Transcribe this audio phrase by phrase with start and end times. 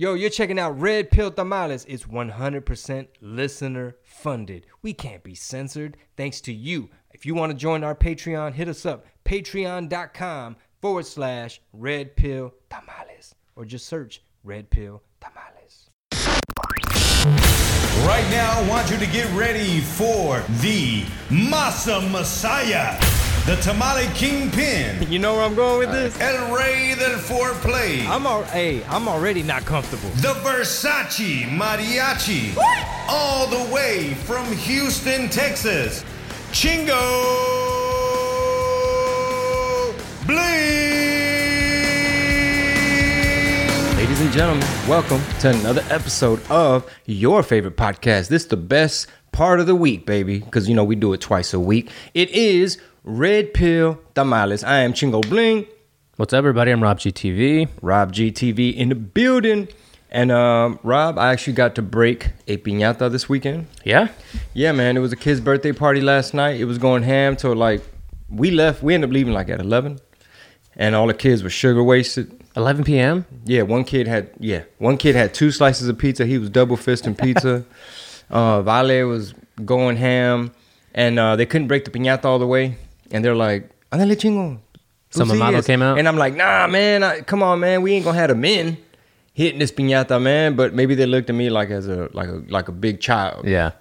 [0.00, 1.84] Yo, you're checking out Red Pill Tamales.
[1.86, 4.64] It's 100% listener funded.
[4.80, 6.88] We can't be censored thanks to you.
[7.12, 12.54] If you want to join our Patreon, hit us up patreon.com forward slash Red Pill
[12.70, 15.90] Tamales or just search Red Pill Tamales.
[18.06, 22.98] Right now, I want you to get ready for the Masa Messiah,
[23.50, 26.20] the Tamale Kingpin, You know where I'm going with this?
[26.20, 30.08] El Rey del Foreplay, I'm al- hey, I'm already not comfortable.
[30.20, 32.56] the Versace Mariachi,
[33.08, 36.04] all the way from Houston, Texas,
[36.52, 36.94] Chingo
[40.28, 40.36] Bling.
[43.96, 48.28] Ladies and gentlemen, welcome to another episode of your favorite podcast.
[48.28, 51.20] This is the best part of the week, baby, because you know we do it
[51.20, 51.90] twice a week.
[52.14, 54.64] It is Red Pill Tamales.
[54.64, 55.66] I am Chingo Bling,
[56.20, 56.70] What's up, everybody?
[56.70, 57.66] I'm Rob GTV.
[57.80, 59.68] Rob GTV in the building.
[60.10, 63.68] And um, Rob, I actually got to break a piñata this weekend.
[63.84, 64.08] Yeah?
[64.52, 66.60] Yeah, man, it was a kid's birthday party last night.
[66.60, 67.80] It was going ham till like
[68.28, 68.82] we left.
[68.82, 69.98] We ended up leaving like at eleven,
[70.76, 72.38] and all the kids were sugar wasted.
[72.54, 73.24] 11 p.m.?
[73.46, 76.26] Yeah, one kid had yeah, one kid had two slices of pizza.
[76.26, 77.64] He was double fisting pizza.
[78.30, 80.52] uh, Vale was going ham,
[80.94, 82.76] and uh, they couldn't break the piñata all the way.
[83.10, 84.58] And they're like, "Andale chingo."
[85.10, 85.98] Some tú mamado came out?
[85.98, 88.76] and I'm like, "Nah, man, I, come on, man, we ain't gonna have the men
[89.34, 92.42] hitting this piñata, man." But maybe they looked at me like as a like a
[92.48, 93.46] like a big child.
[93.48, 93.72] Yeah.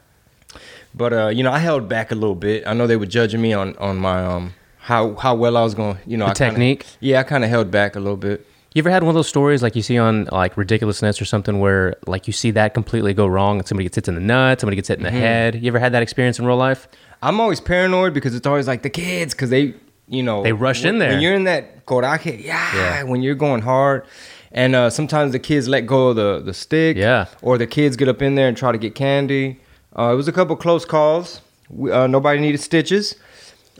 [0.95, 2.65] But uh, you know, I held back a little bit.
[2.65, 5.75] I know they were judging me on on my um how how well I was
[5.75, 5.97] going.
[6.07, 6.85] You know, The I kinda- technique?
[6.99, 8.45] yeah, I kind of held back a little bit.
[8.73, 11.59] You ever had one of those stories like you see on like ridiculousness or something
[11.59, 14.61] where like you see that completely go wrong and somebody gets hit in the nuts,
[14.61, 15.15] somebody gets hit in Mm-hmm.
[15.15, 15.55] the head?
[15.55, 16.87] You ever had that experience in real life?
[17.23, 19.73] I'm always paranoid because it's always like the kids because they,
[20.07, 21.09] you know, They rush when- in there.
[21.09, 23.03] When you're in that coraje, yeah, Yeah.
[23.03, 24.03] when you're going hard,
[24.51, 27.25] and uh, sometimes the kids let go of the the stick, Yeah.
[27.41, 29.59] or the kids get up in there and try to get candy.
[29.97, 31.41] Uh, it was a couple close calls.
[31.69, 33.15] We, uh, nobody needed stitches,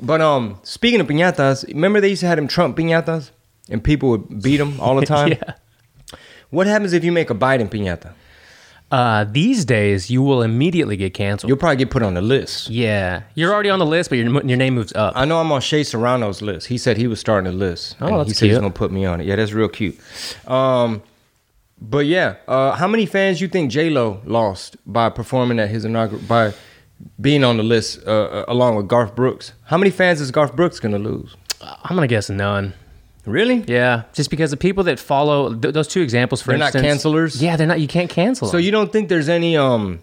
[0.02, 3.30] but um, speaking of piñatas, remember they used to have them Trump piñatas,
[3.70, 5.30] and people would beat them all the time.
[5.30, 5.54] yeah.
[6.50, 8.14] What happens if you make a Biden piñata?
[8.92, 11.48] Uh, these days, you will immediately get canceled.
[11.48, 12.70] You'll probably get put on the list.
[12.72, 13.22] yeah.
[13.36, 15.14] You're already on the list, but your, your name moves up.
[15.16, 16.66] I know I'm on Shea Serrano's list.
[16.68, 17.98] He said he was starting a list.
[18.02, 19.28] Oh, and he that's said he's gonna put me on it.
[19.28, 20.00] Yeah, that's real cute.
[20.48, 21.04] Um,
[21.80, 25.86] but yeah, uh, how many fans you think J Lo lost by performing at his
[25.86, 26.54] inaugural by
[27.22, 29.54] being on the list uh, uh, along with Garth Brooks?
[29.66, 31.36] How many fans is Garth Brooks gonna lose?
[31.62, 32.74] I'm going to guess none.
[33.30, 33.64] Really?
[33.68, 34.04] Yeah.
[34.14, 37.42] Just because the people that follow th- those two examples, for They're not cancelers?
[37.42, 37.80] Yeah, they're not.
[37.80, 38.66] You can't cancel So them.
[38.66, 40.00] you don't think there's any um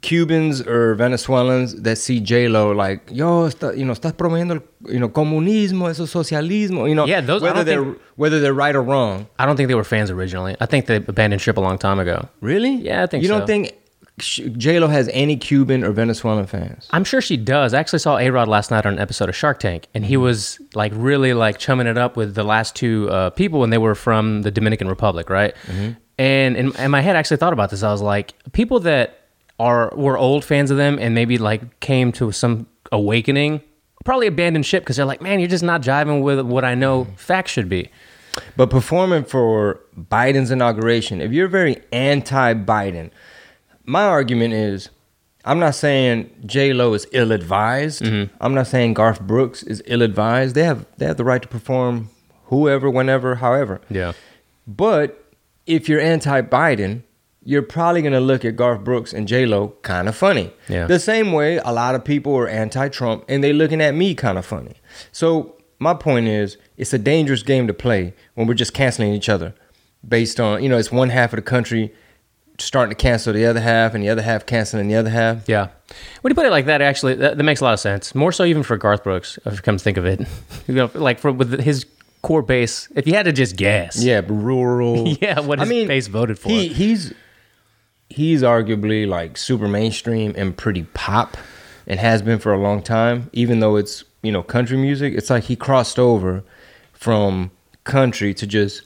[0.00, 4.92] Cubans or Venezuelans that see J Lo like, yo, está, you know, estás promoviendo, el,
[4.92, 8.76] you know, comunismo, eso socialismo, you know, Yeah, those- whether they're think- whether they're right
[8.76, 9.26] or wrong.
[9.38, 10.54] I don't think they were fans originally.
[10.60, 12.28] I think they abandoned ship a long time ago.
[12.40, 12.76] Really?
[12.76, 13.72] Yeah, I think You don't think
[14.18, 16.88] J Lo has any Cuban or Venezuelan fans?
[16.90, 17.74] I'm sure she does.
[17.74, 20.14] I actually saw A Rod last night on an episode of Shark Tank, and he
[20.14, 20.24] mm-hmm.
[20.24, 23.78] was like really like chumming it up with the last two uh, people, and they
[23.78, 25.54] were from the Dominican Republic, right?
[25.66, 25.92] Mm-hmm.
[26.18, 27.82] And in, in my head, I actually thought about this.
[27.82, 29.20] I was like, people that
[29.58, 33.60] are were old fans of them and maybe like came to some awakening,
[34.04, 37.04] probably abandoned ship because they're like, man, you're just not jiving with what I know
[37.04, 37.14] mm-hmm.
[37.14, 37.90] facts should be.
[38.56, 43.10] But performing for Biden's inauguration, if you're very anti-Biden,
[43.88, 44.90] my argument is,
[45.46, 48.02] I'm not saying J Lo is ill-advised.
[48.02, 48.36] Mm-hmm.
[48.38, 50.54] I'm not saying Garth Brooks is ill-advised.
[50.54, 52.10] They have they have the right to perform
[52.44, 53.80] whoever, whenever, however.
[53.88, 54.12] Yeah.
[54.66, 55.32] But
[55.66, 57.02] if you're anti-Biden,
[57.42, 60.52] you're probably gonna look at Garth Brooks and J Lo kind of funny.
[60.68, 60.86] Yeah.
[60.86, 64.36] The same way a lot of people are anti-Trump and they looking at me kind
[64.36, 64.74] of funny.
[65.12, 69.30] So my point is, it's a dangerous game to play when we're just canceling each
[69.30, 69.54] other,
[70.06, 71.94] based on you know it's one half of the country
[72.58, 75.48] starting to cancel the other half and the other half canceling the other half.
[75.48, 75.68] Yeah.
[76.20, 78.14] When you put it like that, actually, that, that makes a lot of sense.
[78.14, 80.20] More so even for Garth Brooks, if you come to think of it.
[80.66, 81.86] you know, like for with his
[82.22, 84.02] core base, if you had to just guess.
[84.02, 85.08] Yeah, rural.
[85.20, 86.48] Yeah, what his base voted for.
[86.48, 87.12] He, he's
[88.10, 91.36] he's arguably like super mainstream and pretty pop,
[91.86, 93.30] and has been for a long time.
[93.32, 96.42] Even though it's you know country music, it's like he crossed over
[96.92, 97.50] from
[97.84, 98.82] country to just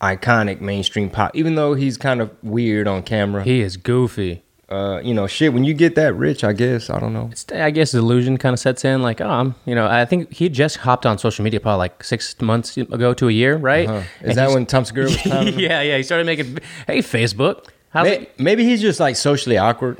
[0.00, 1.34] iconic mainstream pop.
[1.34, 4.42] Even though he's kind of weird on camera, He is goofy.
[4.68, 5.52] uh, you know, shit.
[5.52, 7.28] When you get that rich, I guess I don't know.
[7.32, 9.02] It's, I guess delusion kind of sets in.
[9.02, 12.02] Like, oh, I'm, you know, I think he just hopped on social media probably like
[12.02, 13.86] six months ago to a year, right?
[13.88, 14.02] Huh.
[14.20, 15.96] And Is that when Tom Segura was yeah, yeah.
[15.96, 17.68] He started making, hey, Facebook.
[17.90, 18.40] How's May- it?
[18.40, 19.98] Maybe he's just like socially awkward.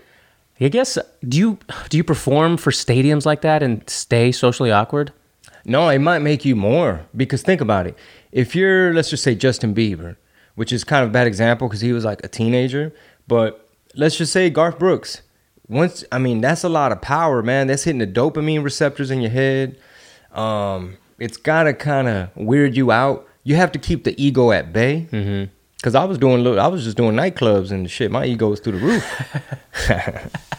[0.61, 0.97] I guess
[1.29, 1.59] do you
[1.91, 5.13] do you perform for stadiums like that and stay socially awkward?
[5.65, 7.97] No, it might make you more because think about it.
[8.35, 10.17] If you're, let's just say Justin Bieber,
[10.57, 12.93] which is kind of a bad example because he was like a teenager.
[13.29, 15.23] But let's just say Garth Brooks.
[15.69, 17.69] Once I mean that's a lot of power, man.
[17.69, 19.79] That's hitting the dopamine receptors in your head.
[20.33, 23.27] Um, it's gotta kind of weird you out.
[23.45, 25.09] You have to keep the ego at bay.
[25.11, 25.51] Mm-hmm.
[25.83, 28.11] Cause I was doing, little, I was just doing nightclubs and shit.
[28.11, 29.05] My ego was through the roof.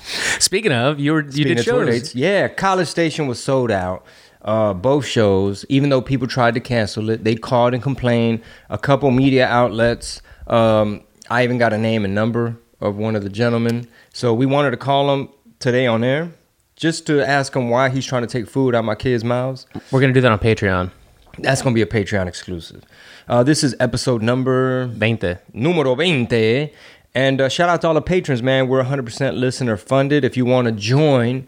[0.39, 1.87] Speaking of, you were you Speaking did shows.
[1.89, 4.05] dates, yeah, College Station was sold out.
[4.45, 8.41] Uh, both shows, even though people tried to cancel it, they called and complained.
[8.69, 10.21] A couple media outlets.
[10.45, 11.01] Um,
[11.31, 13.87] I even got a name and number of one of the gentlemen.
[14.13, 16.31] So we wanted to call him today on air,
[16.75, 19.65] just to ask him why he's trying to take food out of my kids' mouths.
[19.91, 20.91] We're gonna do that on Patreon.
[21.39, 22.83] That's gonna be a Patreon exclusive.
[23.27, 25.39] Uh, this is episode number Veinte.
[25.53, 26.71] numero 20.
[27.15, 28.67] And uh, shout out to all the patrons, man.
[28.67, 30.25] We're 100% listener funded.
[30.25, 31.47] If you want to join,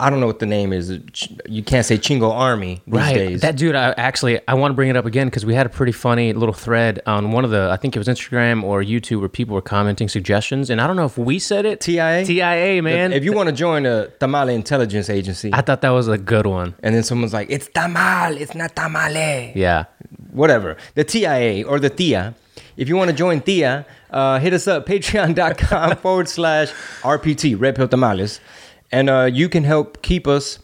[0.00, 0.98] I don't know what the name is.
[1.46, 3.14] You can't say Chingo Army these right.
[3.14, 3.40] days.
[3.42, 5.68] That dude, I actually I want to bring it up again because we had a
[5.68, 9.20] pretty funny little thread on one of the I think it was Instagram or YouTube
[9.20, 11.80] where people were commenting suggestions, and I don't know if we said it.
[11.80, 12.24] TIA?
[12.24, 13.12] TIA, man.
[13.12, 16.46] If you want to join a Tamale Intelligence Agency, I thought that was a good
[16.46, 16.74] one.
[16.82, 19.52] and then someone's like, it's Tamal, it's not Tamale.
[19.54, 19.84] Yeah.
[20.30, 22.34] whatever, the TIA or the TIA.
[22.78, 26.70] If you want to join TIA, uh, hit us up, patreon.com forward slash
[27.02, 28.40] RPT, Red Pill Tamales.
[28.90, 30.58] And uh, you can help keep us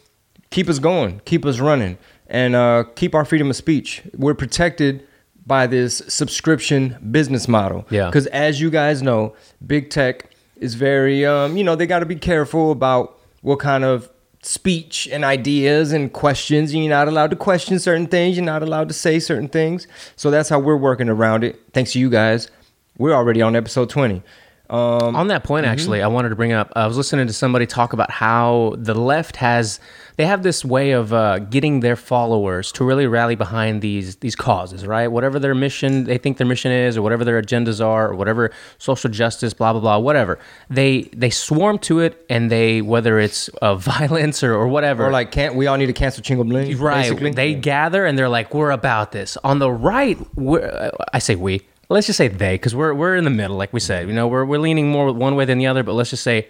[0.50, 1.98] keep us going, keep us running,
[2.28, 4.02] and uh, keep our freedom of speech.
[4.16, 5.06] We're protected
[5.46, 7.86] by this subscription business model.
[7.90, 8.06] Yeah.
[8.06, 9.34] Because as you guys know,
[9.66, 13.84] big tech is very, um, you know, they got to be careful about what kind
[13.84, 14.08] of
[14.42, 16.74] speech and ideas and questions.
[16.74, 18.36] You're not allowed to question certain things.
[18.36, 19.86] You're not allowed to say certain things.
[20.16, 21.60] So that's how we're working around it.
[21.72, 22.50] Thanks to you guys.
[22.96, 24.22] We're already on episode 20.
[24.70, 26.72] Um, On that point, actually, I wanted to bring up.
[26.74, 29.78] I was listening to somebody talk about how the left has
[30.16, 34.36] they have this way of uh, getting their followers to really rally behind these these
[34.36, 35.08] causes, right?
[35.08, 38.52] Whatever their mission, they think their mission is, or whatever their agendas are, or whatever
[38.78, 40.38] social justice, blah blah blah, whatever.
[40.70, 45.10] They they swarm to it, and they whether it's uh, violence or, or whatever, or
[45.10, 46.78] like, can't we all need to cancel Chingo Bling?
[46.78, 47.02] Right.
[47.02, 47.32] basically?
[47.32, 49.36] They gather and they're like, we're about this.
[49.44, 51.62] On the right, we're, uh, I say we.
[51.88, 54.08] Let's just say they, because we're we're in the middle, like we said.
[54.08, 55.82] You know, we're we're leaning more one way than the other.
[55.82, 56.48] But let's just say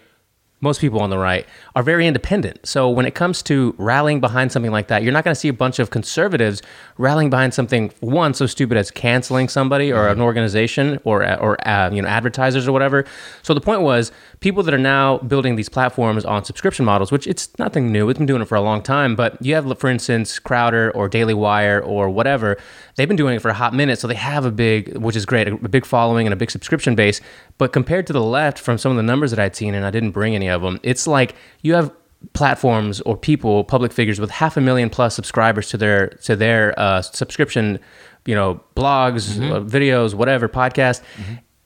[0.64, 1.46] most people on the right
[1.76, 2.66] are very independent.
[2.66, 5.48] So when it comes to rallying behind something like that, you're not going to see
[5.48, 6.62] a bunch of conservatives
[6.96, 11.90] rallying behind something one so stupid as canceling somebody or an organization or or uh,
[11.90, 13.04] you know advertisers or whatever.
[13.42, 14.10] So the point was
[14.44, 18.04] people that are now building these platforms on subscription models, which it's nothing new.
[18.04, 21.08] We've been doing it for a long time, but you have for instance Crowder or
[21.08, 22.58] Daily Wire or whatever.
[22.96, 25.24] They've been doing it for a hot minute, so they have a big, which is
[25.24, 27.22] great, a big following and a big subscription base.
[27.56, 29.90] But compared to the left, from some of the numbers that I'd seen, and I
[29.90, 31.90] didn't bring any of them, it's like you have
[32.34, 36.78] platforms or people, public figures with half a million plus subscribers to their to their
[36.78, 37.80] uh, subscription,
[38.26, 41.00] you know, blogs, uh, videos, whatever, podcast.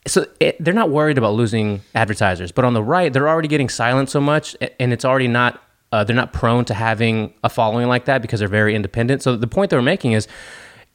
[0.08, 2.50] So it, they're not worried about losing advertisers.
[2.50, 5.62] But on the right, they're already getting silent so much, and it's already not.
[5.90, 9.22] Uh, they're not prone to having a following like that because they're very independent.
[9.22, 10.28] So the point they're making is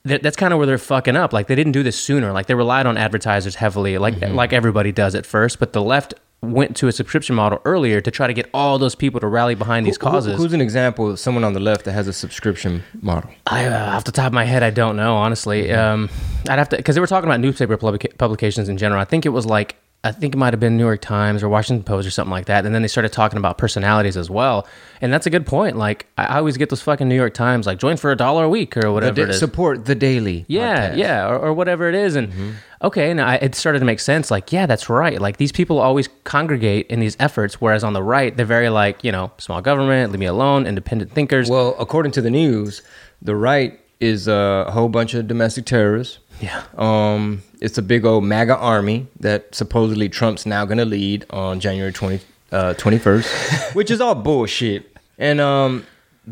[0.03, 1.33] that, that's kind of where they're fucking up.
[1.33, 2.31] Like they didn't do this sooner.
[2.31, 5.59] Like they relied on advertisers heavily, like like everybody does at first.
[5.59, 6.13] But the left
[6.43, 9.55] went to a subscription model earlier to try to get all those people to rally
[9.55, 10.37] behind these Who- causes.
[10.37, 13.29] who's an example of someone on the left that has a subscription model?
[13.47, 15.71] I, uh, off the top of my head, I don't know honestly.
[15.71, 16.09] Um,
[16.49, 18.99] I'd have to because they were talking about newspaper publica- publications in general.
[19.01, 19.75] I think it was like
[20.05, 22.47] I think it might have been New York Times or Washington Post or something like
[22.47, 22.65] that.
[22.65, 24.67] And then they started talking about personalities as well.
[24.99, 25.77] And that's a good point.
[25.77, 28.49] Like I always get those fucking New York Times like join for a dollar a
[28.49, 29.39] week or The whatever da- it is.
[29.39, 30.43] support the daily.
[30.49, 30.97] Yeah, podcast.
[30.97, 32.17] yeah, or, or whatever it is.
[32.17, 32.51] And mm-hmm.
[32.81, 34.29] okay, and I- it started to make sense.
[34.29, 35.21] Like, yeah, that's right.
[35.21, 39.05] Like these people always congregate in these efforts, whereas on the right, they're very like,
[39.05, 41.49] you know, small government, leave me alone, independent thinkers.
[41.49, 42.81] Well, according to the news,
[43.21, 46.19] the right is a whole bunch of domestic terrorists.
[46.41, 51.25] Yeah, Um, it's a big old MAGA army that supposedly Trump's now going to lead
[51.29, 52.19] on January 20,
[52.51, 54.95] uh, 21st, which is all bullshit.
[55.17, 55.85] And um,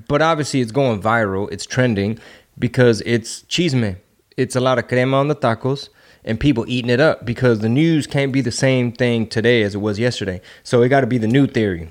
[0.07, 1.51] but obviously it's going viral.
[1.51, 2.19] It's trending
[2.57, 3.97] because it's chisme.
[4.37, 5.89] It's a lot of crema on the tacos
[6.23, 9.75] and people eating it up because the news can't be the same thing today as
[9.75, 10.41] it was yesterday.
[10.63, 11.89] So it got to be the new theory,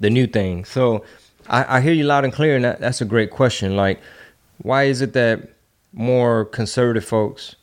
[0.00, 0.64] the new thing.
[0.64, 1.04] So
[1.48, 3.76] I, I hear you loud and clear, and that, that's a great question.
[3.76, 4.00] Like,
[4.58, 5.48] why is it that
[5.92, 7.56] more conservative folks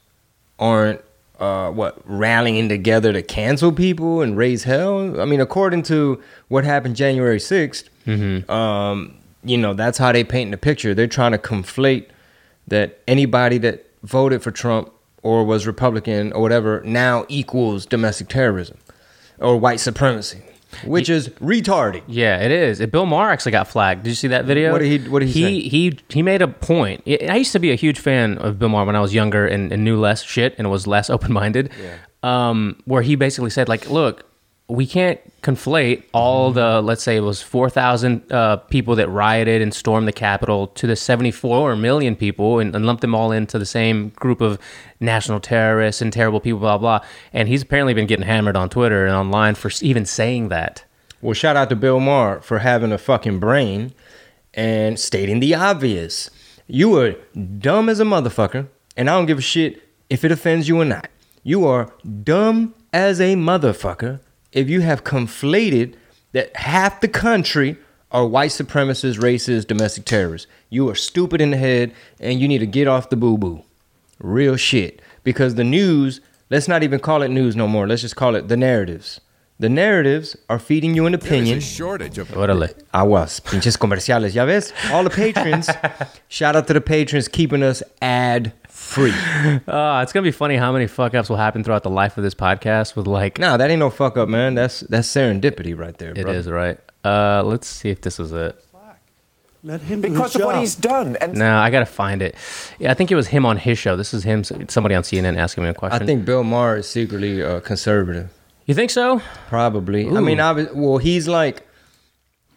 [0.60, 1.02] aren't
[1.40, 5.20] uh, what rallying together to cancel people and raise hell?
[5.20, 7.90] I mean, according to what happened January 6th
[8.50, 10.94] um, you know, that's how they paint the picture.
[10.94, 12.08] They're trying to conflate
[12.68, 14.92] that anybody that voted for Trump
[15.24, 18.78] or was Republican or whatever now equals domestic terrorism
[19.40, 20.42] or white supremacy.
[20.86, 22.02] Which is retarded.
[22.08, 22.86] Yeah, it is.
[22.88, 24.04] Bill Maher actually got flagged.
[24.04, 24.72] Did you see that video?
[24.72, 25.60] What did he- what did he say?
[25.70, 27.04] He he made a point.
[27.08, 29.72] I used to be a huge fan of Bill Maher when I was younger and,
[29.72, 31.72] and knew less shit and was less open minded.
[32.24, 34.24] Um, where he basically said like, look,
[34.68, 39.62] we can't conflate all the let's say it was four thousand uh, people that rioted
[39.62, 43.32] and stormed the Capitol to the seventy four million people and, and lump them all
[43.32, 44.58] into the same group of
[45.00, 47.00] national terrorists and terrible people, blah blah.
[47.32, 50.84] And he's apparently been getting hammered on Twitter and online for even saying that.
[51.22, 53.94] Well, shout out to Bill Maher for having a fucking brain
[54.54, 56.32] and stating the obvious.
[56.68, 58.68] You are dumb as a motherfucker,
[58.98, 61.10] and I don't give a shit if it offends you or not.
[61.44, 61.94] You are
[62.24, 64.22] dumb as a motherfucker
[64.56, 65.94] if you have conflated
[66.32, 67.78] that half the country
[68.10, 70.48] are white supremacists, racist, domestic terrorists.
[70.70, 73.64] You are stupid in the head, and you need to get off the boo boo.
[74.20, 75.02] Real shit.
[75.24, 77.88] Because the news, let's not even call it news no more.
[77.88, 79.20] Let's just call it the narratives.
[79.60, 81.60] The narratives are feeding you an opinion.
[81.60, 82.74] There's a shortage of Órale.
[82.94, 84.34] Aguas, pinches comerciales.
[84.34, 84.72] Ya ves?
[84.92, 85.70] All the patrons.
[86.30, 88.54] shout out to the patrons keeping us ad
[88.86, 89.12] free.
[89.68, 92.24] Uh, it's gonna be funny how many fuck ups will happen throughout the life of
[92.24, 94.56] this podcast with like Nah, that ain't no fuck up, man.
[94.56, 96.32] That's that's serendipity right there, it bro.
[96.32, 96.80] is right.
[97.04, 98.62] Uh, let's see if this is it.
[99.64, 101.16] Let him because his of what he's done.
[101.20, 102.36] And No, I gotta find it.
[102.78, 103.96] Yeah, I think it was him on his show.
[103.96, 104.44] This is him.
[104.44, 106.04] Somebody on CNN asking me a question.
[106.04, 108.30] I think Bill Maher is secretly uh, conservative.
[108.68, 109.22] you think so.
[109.50, 110.08] Probably.
[110.08, 110.44] I mean, Ooh.
[110.44, 111.68] I, well, he's like,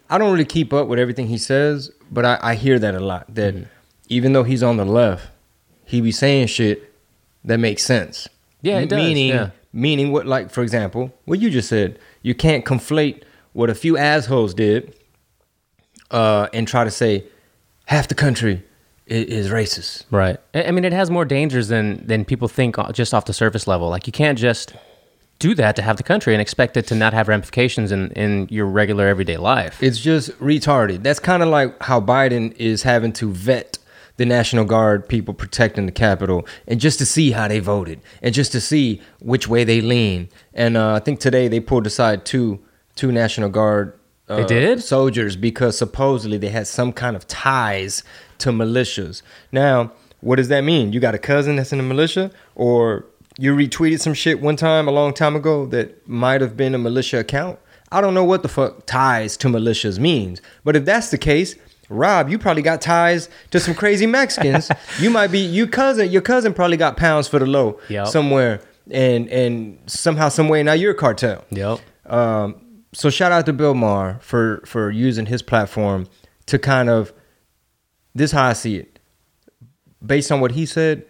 [0.07, 2.99] I don't really keep up with everything he says, but I, I hear that a
[2.99, 3.33] lot.
[3.33, 3.63] That Mm-hmm.
[4.09, 5.29] even though he's on the left,
[5.89, 6.93] he be saying shit
[7.43, 8.29] that makes sense.
[8.61, 9.49] Yeah, it does, Meaning, yeah.
[9.73, 10.25] meaning what?
[10.25, 11.97] Like for example, what you just said.
[12.21, 14.93] You can't conflate what a few assholes did,
[16.11, 17.23] uh, and try to say
[17.85, 18.61] half the country
[19.07, 20.03] is, is racist.
[20.11, 20.37] Right.
[20.53, 23.89] I mean, it has more dangers than than people think just off the surface level.
[23.89, 24.73] Like you can't just
[25.39, 28.47] do that to have the country and expect it to not have ramifications in in
[28.51, 29.81] your regular everyday life.
[29.81, 31.01] It's just retarded.
[31.01, 33.78] That's kind of like how Biden is having to vet
[34.19, 38.35] the National Guard people protecting the Capitol and just to see how they voted and
[38.35, 40.27] just to see which way they lean.
[40.53, 42.59] And uh, I think today they pulled aside two
[42.95, 43.97] two National Guard
[44.27, 44.83] uh, They did?
[44.83, 48.03] soldiers because supposedly they had some kind of ties
[48.39, 49.21] to militias.
[49.53, 50.91] Now, what does that mean?
[50.91, 53.05] You got a cousin that's in the militia or
[53.37, 56.77] you retweeted some shit one time a long time ago that might have been a
[56.77, 57.57] militia account?
[57.89, 60.41] I don't know what the fuck ties to militias means.
[60.65, 61.55] But if that's the case,
[61.89, 64.69] Rob, you probably got ties to some crazy Mexicans.
[64.99, 68.07] you might be you cousin your cousin probably got pounds for the low Yep.
[68.07, 71.43] somewhere and and somehow some way now you're a cartel.
[71.49, 71.79] Yep.
[72.05, 72.61] Um,
[72.93, 76.07] so shout out to Bill Maher for for using his platform
[76.47, 77.11] to kind of
[78.15, 78.99] this is how I see it.
[80.05, 81.05] Based on what he said,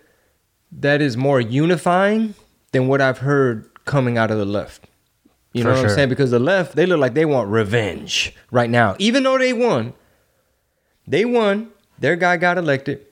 [0.71, 2.33] that is more unifying
[2.71, 4.86] than what I've heard coming out of the left.
[5.53, 6.09] You know For what I'm saying?
[6.09, 8.95] Because the left, they look like they want revenge right now.
[9.00, 9.93] Even though they won,
[11.10, 11.72] they won.
[11.98, 13.06] Their guy got elected,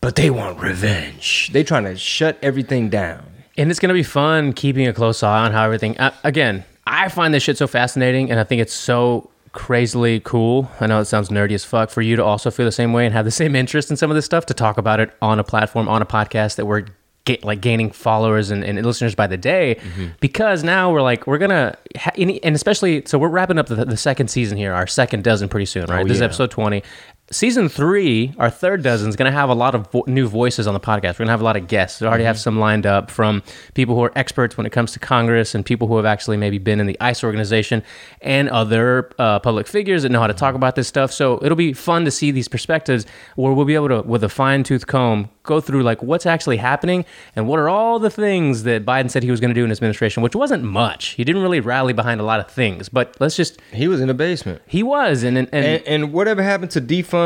[0.00, 1.50] but they want revenge.
[1.52, 3.24] They trying to shut everything down.
[3.56, 5.98] And it's to be fun keeping a close eye on how everything.
[5.98, 10.70] Uh, again, I find this shit so fascinating, and I think it's so crazily cool.
[10.80, 13.06] I know it sounds nerdy as fuck for you to also feel the same way
[13.06, 15.40] and have the same interest in some of this stuff to talk about it on
[15.40, 16.84] a platform, on a podcast that we're
[17.24, 19.80] get, like gaining followers and, and listeners by the day.
[20.20, 23.96] Because now we're like, we're to, ha- and especially, so we're wrapping up the, the
[23.96, 26.04] second season here, our second dozen pretty soon, right?
[26.04, 26.82] Oh, this is episode 20.
[27.30, 30.66] Season three, our third dozen, is going to have a lot of vo- new voices
[30.66, 31.14] on the podcast.
[31.18, 32.00] We're going to have a lot of guests.
[32.00, 33.42] We already have some lined up from
[33.74, 36.56] people who are experts when it comes to Congress and people who have actually maybe
[36.56, 37.82] been in the ICE organization
[38.22, 41.12] and other uh, public figures that know how to talk about this stuff.
[41.12, 43.04] So it'll be fun to see these perspectives
[43.36, 46.56] where we'll be able to, with a fine tooth comb, go through like what's actually
[46.56, 47.04] happening
[47.36, 49.68] and what are all the things that Biden said he was going to do in
[49.70, 51.08] his administration, which wasn't much.
[51.08, 54.08] He didn't really rally behind a lot of things, but let's just, He was in
[54.08, 54.62] the basement.
[54.66, 55.24] he was.
[55.24, 57.17] And, and, and, and, and whatever happened to defund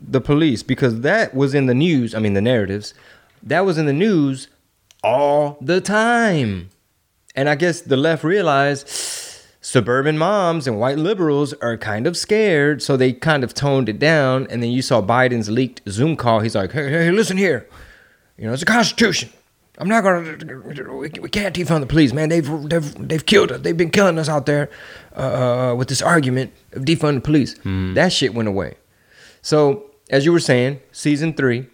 [0.00, 2.94] the police because that was in the news i mean the narratives
[3.42, 4.48] that was in the news
[5.02, 6.70] all the time.
[7.34, 8.88] And i guess the left realized
[9.60, 13.98] suburban moms and white liberals are kind of scared so they kind of toned it
[13.98, 14.46] down.
[14.50, 16.40] And then you saw biden's leaked zoom call.
[16.40, 17.68] He's like hey, hey listen here.
[18.36, 19.30] You know it's a constitution.
[19.78, 20.36] I'm not gonna
[20.94, 22.30] we, we can't defund the police man.
[22.30, 23.60] They've they've, they've killed us.
[23.60, 24.70] They've been killing us out there
[25.14, 27.54] uh, with this argument of defund the police
[27.94, 28.76] that shit went away
[29.46, 31.68] so as you were saying season three.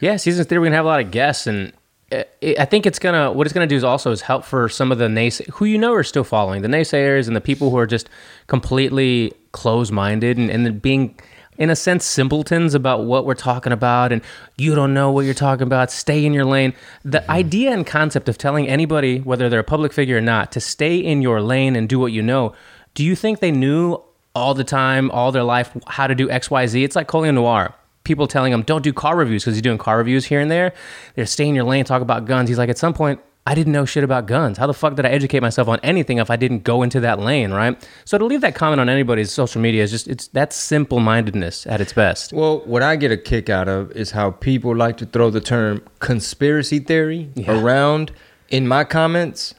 [0.00, 1.74] Yeah, season three, we're gonna have a lot of guests, and
[2.10, 4.90] it, I think it's gonna what it's gonna do is also is help for some
[4.90, 7.76] of the nays who you know are still following the naysayers and the people who
[7.76, 8.08] are just
[8.46, 11.18] completely close minded and, and being
[11.58, 14.22] in a sense simpletons about what we're talking about and
[14.56, 16.72] you don't know what you're talking about stay in your lane.
[17.04, 17.30] The mm-hmm.
[17.30, 20.96] idea and concept of telling anybody whether they're a public figure or not to stay
[20.96, 22.54] in your lane and do what you know
[22.94, 24.02] Do you think they knew
[24.38, 26.84] all the time, all their life, how to do X, Y, Z?
[26.84, 27.74] It's like Colion Noir.
[28.04, 30.72] People telling him, don't do car reviews because he's doing car reviews here and there.
[31.14, 32.48] They're staying in your lane, talk about guns.
[32.48, 34.58] He's like, at some point, I didn't know shit about guns.
[34.58, 37.18] How the fuck did I educate myself on anything if I didn't go into that
[37.18, 37.76] lane, right?
[38.04, 41.66] So to leave that comment on anybody's social media is just, it's that's simple mindedness
[41.66, 42.32] at its best.
[42.32, 45.40] Well, what I get a kick out of is how people like to throw the
[45.40, 47.58] term conspiracy theory Yeah.
[47.58, 48.12] around
[48.50, 49.54] in my comments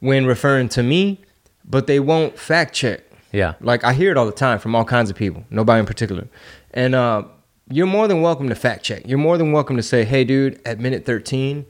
[0.00, 1.20] when referring to me,
[1.64, 3.02] but they won't fact check.
[3.32, 3.54] Yeah.
[3.60, 6.28] Like I hear it all the time from all kinds of people, nobody in particular.
[6.72, 7.24] And uh,
[7.70, 9.02] you're more than welcome to fact check.
[9.06, 11.66] You're more than welcome to say, hey, dude, at minute 13,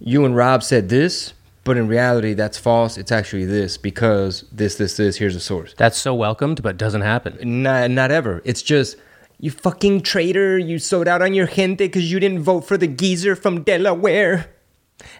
[0.00, 2.96] you and Rob said this, but in reality, that's false.
[2.96, 5.74] It's actually this because this, this, this, here's a source.
[5.76, 7.62] That's so welcomed, but doesn't happen.
[7.62, 8.42] Not, not ever.
[8.44, 8.96] It's just,
[9.38, 12.86] you fucking traitor, you sold out on your gente because you didn't vote for the
[12.88, 14.50] geezer from Delaware.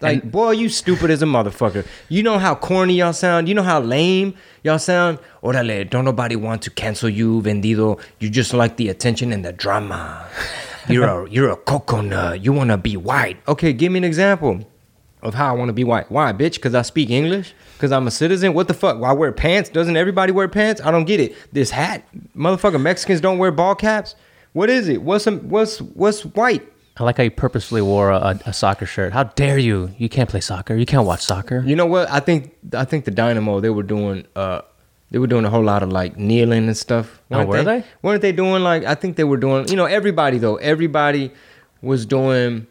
[0.01, 1.85] Like, boy, you stupid as a motherfucker.
[2.09, 3.47] You know how corny y'all sound?
[3.47, 5.19] You know how lame y'all sound?
[5.41, 7.99] Orale, don't nobody want to cancel you, vendido.
[8.19, 10.27] You just like the attention and the drama.
[10.89, 12.43] You're a you're a coconut.
[12.43, 13.37] You wanna be white.
[13.47, 14.67] Okay, give me an example
[15.21, 16.11] of how I wanna be white.
[16.11, 16.55] Why, bitch?
[16.55, 17.53] Because I speak English?
[17.77, 18.53] Because I'm a citizen?
[18.53, 18.99] What the fuck?
[18.99, 19.69] Why wear pants?
[19.69, 20.81] Doesn't everybody wear pants?
[20.81, 21.35] I don't get it.
[21.53, 22.05] This hat,
[22.35, 24.15] motherfucker, Mexicans don't wear ball caps.
[24.53, 25.03] What is it?
[25.03, 26.67] What's some, what's what's white?
[26.99, 29.13] I like how you purposefully wore a, a soccer shirt.
[29.13, 29.91] How dare you?
[29.97, 30.75] You can't play soccer.
[30.75, 31.63] You can't watch soccer.
[31.65, 32.09] You know what?
[32.11, 34.61] I think I think the Dynamo they were doing uh
[35.11, 37.21] they were doing a whole lot of like kneeling and stuff.
[37.31, 37.83] Oh, Weren't were they?
[38.01, 41.31] Weren't they doing like I think they were doing you know everybody though everybody
[41.81, 42.67] was doing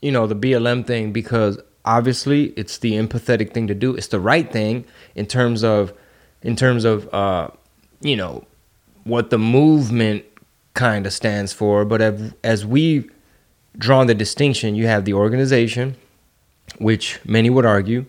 [0.00, 3.94] you know the BLM thing because obviously it's the empathetic thing to do.
[3.94, 5.92] It's the right thing in terms of
[6.42, 7.48] in terms of uh
[8.00, 8.46] you know
[9.04, 10.24] what the movement
[10.72, 11.84] kind of stands for.
[11.84, 13.10] But as, as we've
[13.78, 15.96] drawn the distinction, you have the organization,
[16.78, 18.06] which many would argue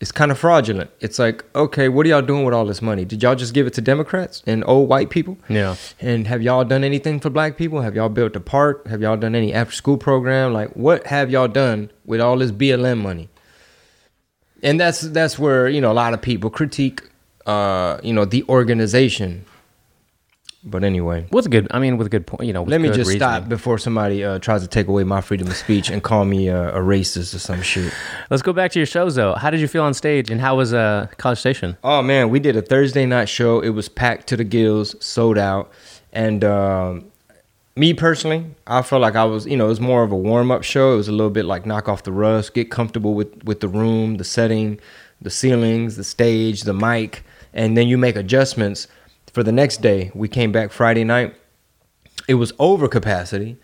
[0.00, 0.90] is kind of fraudulent.
[1.00, 3.04] It's like, okay, what are y'all doing with all this money?
[3.04, 5.36] Did y'all just give it to Democrats and old white people?
[5.48, 5.74] Yeah.
[6.00, 7.80] And have y'all done anything for black people?
[7.80, 8.86] Have y'all built a park?
[8.86, 10.52] Have y'all done any after school program?
[10.52, 13.28] Like, what have y'all done with all this BLM money?
[14.62, 17.02] And that's that's where you know a lot of people critique,
[17.46, 19.44] uh, you know, the organization.
[20.64, 22.64] But anyway, With a good, I mean, with a good point, you know.
[22.64, 23.18] let me just reasoning.
[23.18, 26.50] stop before somebody uh, tries to take away my freedom of speech and call me
[26.50, 27.92] uh, a racist or some shit.
[28.28, 29.34] Let's go back to your shows, though.
[29.34, 31.76] How did you feel on stage, and how was uh, College Station?
[31.84, 33.60] Oh man, we did a Thursday night show.
[33.60, 35.70] It was packed to the gills, sold out.
[36.12, 37.04] And um,
[37.76, 40.50] me personally, I felt like I was, you know, it was more of a warm
[40.50, 40.94] up show.
[40.94, 43.68] It was a little bit like knock off the rust, get comfortable with with the
[43.68, 44.80] room, the setting,
[45.22, 47.22] the ceilings, the stage, the mic,
[47.54, 48.88] and then you make adjustments
[49.32, 50.10] for the next day.
[50.14, 51.34] We came back Friday night.
[52.26, 53.56] It was over capacity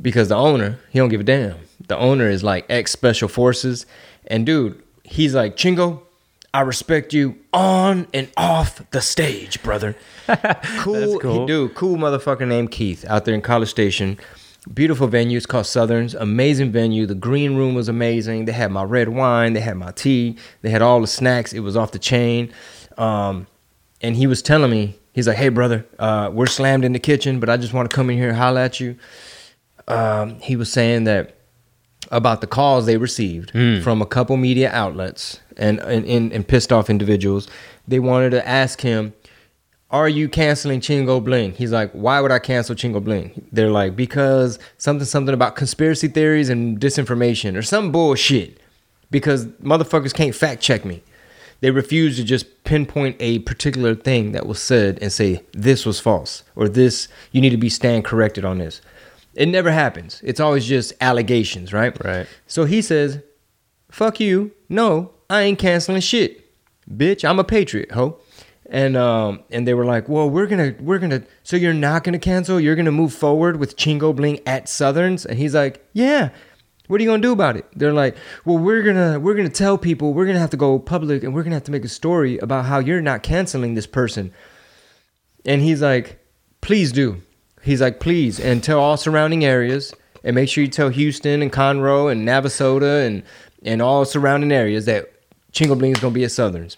[0.00, 1.58] because the owner, he don't give a damn.
[1.88, 3.86] The owner is like ex special forces.
[4.26, 6.02] And dude, he's like, Chingo,
[6.52, 9.96] I respect you on and off the stage, brother.
[10.78, 11.46] cool, cool.
[11.46, 14.18] dude, cool motherfucker named Keith out there in College Station.
[14.72, 15.36] Beautiful venue.
[15.36, 16.14] It's called Southerns.
[16.14, 17.06] Amazing venue.
[17.06, 18.46] The green room was amazing.
[18.46, 19.52] They had my red wine.
[19.52, 20.36] They had my tea.
[20.62, 21.52] They had all the snacks.
[21.52, 22.52] It was off the chain.
[22.98, 23.46] Um,
[24.02, 27.40] and he was telling me, he's like, "Hey, brother, uh, we're slammed in the kitchen,
[27.40, 28.96] but I just want to come in here and holler at you."
[29.88, 31.36] Um, he was saying that
[32.10, 33.50] about the calls they received
[33.82, 37.48] from a couple media outlets and, and, and, and pissed off individuals.
[37.88, 39.14] They wanted to ask him,
[39.90, 41.52] Are you canceling Chingo Bling?
[41.52, 43.48] He's like, Why would I cancel Chingo Bling?
[43.52, 48.60] They're like, Because something, something about conspiracy theories and disinformation or some bullshit.
[49.10, 51.02] Because motherfuckers can't fact check me.
[51.60, 56.00] They refuse to just pinpoint a particular thing that was said and say, This was
[56.00, 58.80] false or this, you need to be stand corrected on this.
[59.34, 60.20] It never happens.
[60.24, 61.96] It's always just allegations, right?
[62.02, 62.26] Right.
[62.46, 63.20] So he says,
[63.90, 64.52] "Fuck you.
[64.68, 66.42] No, I ain't canceling shit,
[66.90, 67.22] bitch.
[67.28, 68.18] I'm a patriot, ho."
[68.68, 72.18] And um and they were like, "Well, we're gonna we're gonna so you're not gonna
[72.18, 72.58] cancel.
[72.58, 76.30] You're gonna move forward with Chingo Bling at Southerns." And he's like, "Yeah."
[76.88, 77.66] What are you gonna do about it?
[77.74, 81.24] They're like, well, we're gonna we're gonna tell people we're gonna have to go public
[81.24, 84.32] and we're gonna have to make a story about how you're not canceling this person.
[85.44, 86.18] And he's like,
[86.60, 87.22] please do.
[87.62, 91.52] He's like, please, and tell all surrounding areas, and make sure you tell Houston and
[91.52, 93.22] Conroe and Navasota and
[93.64, 95.12] and all surrounding areas that
[95.52, 96.76] Chingo Bling is gonna be at Southerns.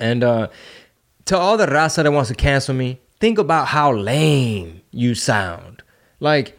[0.00, 0.48] And uh,
[1.26, 5.82] to all the raza that wants to cancel me, think about how lame you sound.
[6.20, 6.58] Like,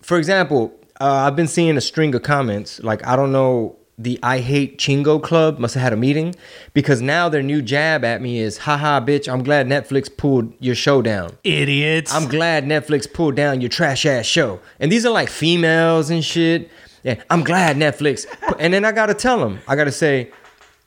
[0.00, 2.80] for example, uh, I've been seeing a string of comments.
[2.80, 6.34] Like, I don't know, the I Hate Chingo Club must have had a meeting
[6.74, 10.76] because now their new jab at me is, haha, bitch, I'm glad Netflix pulled your
[10.76, 11.36] show down.
[11.42, 12.14] Idiots.
[12.14, 14.60] I'm glad Netflix pulled down your trash ass show.
[14.78, 16.70] And these are like females and shit.
[17.02, 18.26] Yeah, I'm glad Netflix.
[18.60, 20.30] And then I gotta tell them, I gotta say,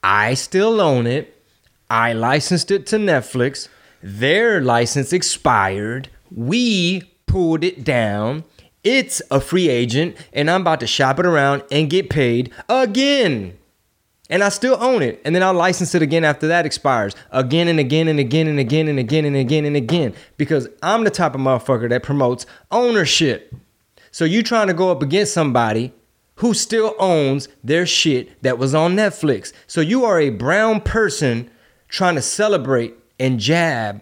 [0.02, 1.36] I still own it.
[1.90, 3.68] I licensed it to Netflix.
[4.02, 6.10] Their license expired.
[6.34, 8.46] We pulled it down.
[8.86, 13.58] It's a free agent, and I'm about to shop it around and get paid again.
[14.30, 15.20] And I still own it.
[15.26, 17.16] And then I'll license it again after that expires.
[17.32, 20.14] Again and again and again and again and again and again and again.
[20.38, 23.54] Because I'm the type of motherfucker that promotes ownership.
[24.12, 25.92] So you trying to go up against somebody
[26.36, 29.52] who still owns their shit that was on Netflix.
[29.68, 31.50] So you are a brown person
[31.88, 34.02] trying to celebrate and jab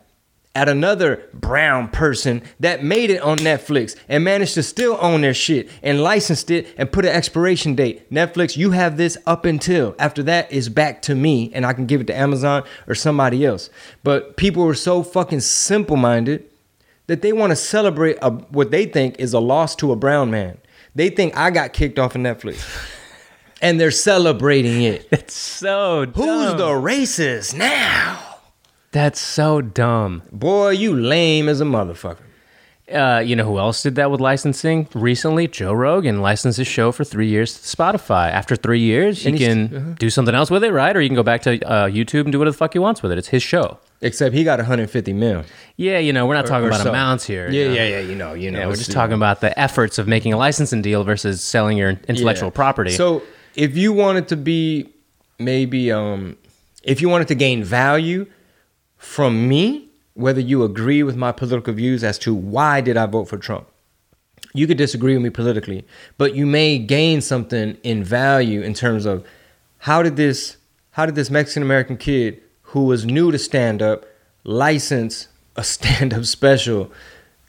[0.55, 5.33] at another brown person that made it on Netflix and managed to still own their
[5.33, 8.09] shit and licensed it and put an expiration date.
[8.11, 11.87] Netflix, you have this up until after that is back to me and I can
[11.87, 13.69] give it to Amazon or somebody else.
[14.03, 16.45] But people are so fucking simple minded
[17.07, 20.29] that they want to celebrate a, what they think is a loss to a brown
[20.29, 20.59] man.
[20.93, 22.63] They think I got kicked off of Netflix.
[23.61, 25.07] and they're celebrating it.
[25.11, 26.13] It's so dumb.
[26.13, 28.32] Who's the racist now?
[28.93, 30.23] That's so dumb.
[30.31, 32.17] Boy, you lame as a motherfucker.
[32.93, 35.47] Uh, you know who else did that with licensing recently?
[35.47, 38.29] Joe Rogan licensed his show for three years to Spotify.
[38.29, 40.95] After three years, And he's- can do something else with it, right?
[40.95, 43.01] Or you can go back to uh, YouTube and do whatever the fuck he wants
[43.01, 43.17] with it.
[43.17, 43.79] It's his show.
[44.01, 45.43] Except he got 150 mil.
[45.77, 46.89] Yeah, you know, we're not talking or about so.
[46.89, 47.49] amounts here.
[47.49, 47.73] Yeah, you know?
[47.75, 47.99] yeah, yeah.
[48.01, 48.59] You know, you know.
[48.59, 51.97] Yeah, we're just talking about the efforts of making a licensing deal versus selling your
[52.09, 52.61] intellectual Yeah.
[52.61, 52.91] property.
[52.91, 53.23] So
[53.55, 54.89] if you wanted to be
[55.39, 56.35] maybe um
[56.83, 58.25] if you wanted to gain value
[59.03, 63.25] from me, whether you agree with my political views as to why did I vote
[63.25, 63.67] for Trump.
[64.53, 65.85] You could disagree with me politically,
[66.17, 69.25] but you may gain something in value in terms of
[69.79, 70.57] how did this
[70.91, 74.05] how did this Mexican American kid who was new to stand up
[74.43, 76.91] license a stand up special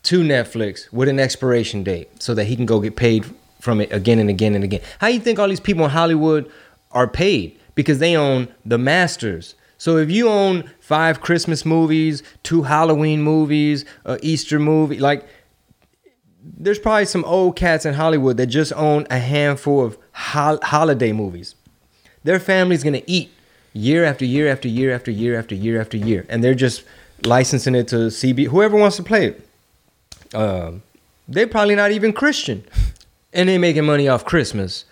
[0.02, 3.24] to Netflix with an expiration date so that he can go get paid
[3.60, 4.80] from it again and again and again.
[4.98, 6.50] How do you think all these people in Hollywood
[6.90, 7.58] are paid?
[7.74, 9.54] Because they own the masters.
[9.78, 15.26] So if you own five Christmas movies, two Halloween movies, a Easter movie, like
[16.42, 21.10] there's probably some old cats in Hollywood that just own a handful of hol- holiday
[21.10, 21.54] movies.
[22.22, 23.30] Their family's gonna eat
[23.72, 26.84] year after year after year after year after year after year, and they're just
[27.24, 28.48] licensing it to CB.
[28.48, 29.48] Whoever wants to play it,
[30.34, 30.82] um,
[31.26, 32.62] they're probably not even Christian,
[33.32, 34.84] and they're making money off Christmas.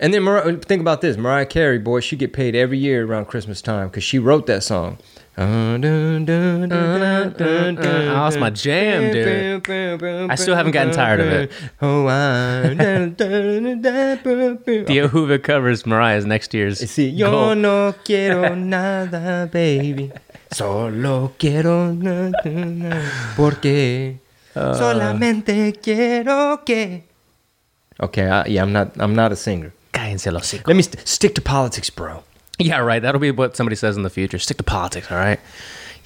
[0.00, 3.26] And then Mar- think about this: Mariah Carey, boy, she get paid every year around
[3.26, 4.96] Christmas time because she wrote that song.
[5.36, 6.24] Uh, oh,
[8.24, 9.68] that's my jam, dude.
[10.30, 11.52] I still haven't gotten tired of it.
[11.80, 12.08] Oh,
[14.84, 16.80] Dio Hoover covers Mariah's next year's.
[16.80, 17.54] Sí, yo goal.
[17.54, 20.12] no quiero nada, baby.
[20.52, 23.02] Solo quiero nada,
[23.36, 24.18] porque
[24.56, 24.74] uh.
[24.74, 27.04] solamente quiero que.
[28.00, 28.92] Okay, I, yeah, I'm not.
[28.98, 29.72] I'm not a singer.
[29.92, 30.66] Cállense el hocico.
[30.66, 32.22] Let me st- stick to politics, bro.
[32.58, 33.00] Yeah, right.
[33.00, 34.38] That'll be what somebody says in the future.
[34.38, 35.40] Stick to politics, all right?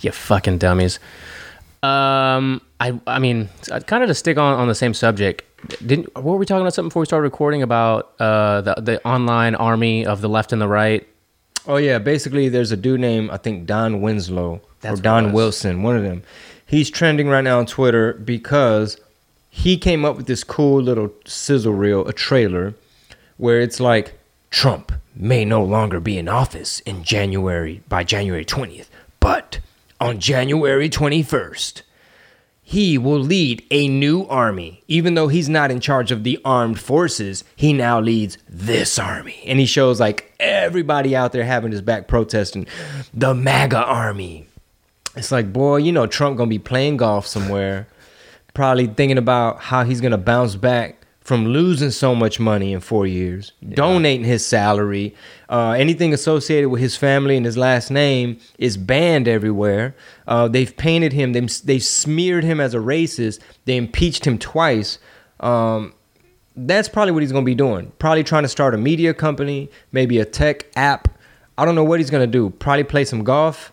[0.01, 0.99] You fucking dummies.
[1.83, 3.49] Um, I I mean,
[3.87, 5.42] kind of to stick on on the same subject.
[5.85, 9.07] Didn't what were we talking about something before we started recording about uh the the
[9.07, 11.07] online army of the left and the right?
[11.66, 15.03] Oh yeah, basically there's a dude named I think Don Winslow That's what or it
[15.03, 15.33] Don was.
[15.35, 16.23] Wilson, one of them.
[16.66, 18.99] He's trending right now on Twitter because
[19.51, 22.75] he came up with this cool little sizzle reel, a trailer,
[23.37, 24.18] where it's like
[24.51, 28.88] Trump may no longer be in office in January by January 20th,
[29.20, 29.61] but
[30.01, 31.83] on January 21st,
[32.66, 34.83] he will lead a new army.
[34.88, 39.42] Even though he's not in charge of the armed forces, he now leads this army.
[39.47, 42.66] And he shows like everybody out there having his back protesting
[43.12, 44.49] the MAGA army.
[45.14, 47.87] It's like, boy, you know, Trump gonna be playing golf somewhere,
[48.55, 53.06] probably thinking about how he's gonna bounce back from losing so much money in four
[53.06, 55.14] years, donating his salary,
[55.48, 59.96] uh, anything associated with his family and his last name is banned everywhere.
[60.28, 64.98] Uh, they've painted him, they've, they've smeared him as a racist, they impeached him twice.
[65.40, 65.94] Um,
[66.56, 67.90] that's probably what he's going to be doing.
[67.98, 71.08] Probably trying to start a media company, maybe a tech app.
[71.56, 72.50] I don't know what he's going to do.
[72.50, 73.72] Probably play some golf.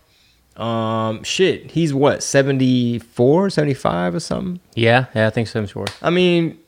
[0.56, 4.60] Um, shit, he's what, 74, 75 or something?
[4.74, 5.60] Yeah, yeah, I think so.
[5.60, 5.86] I'm sure.
[6.02, 6.58] I mean,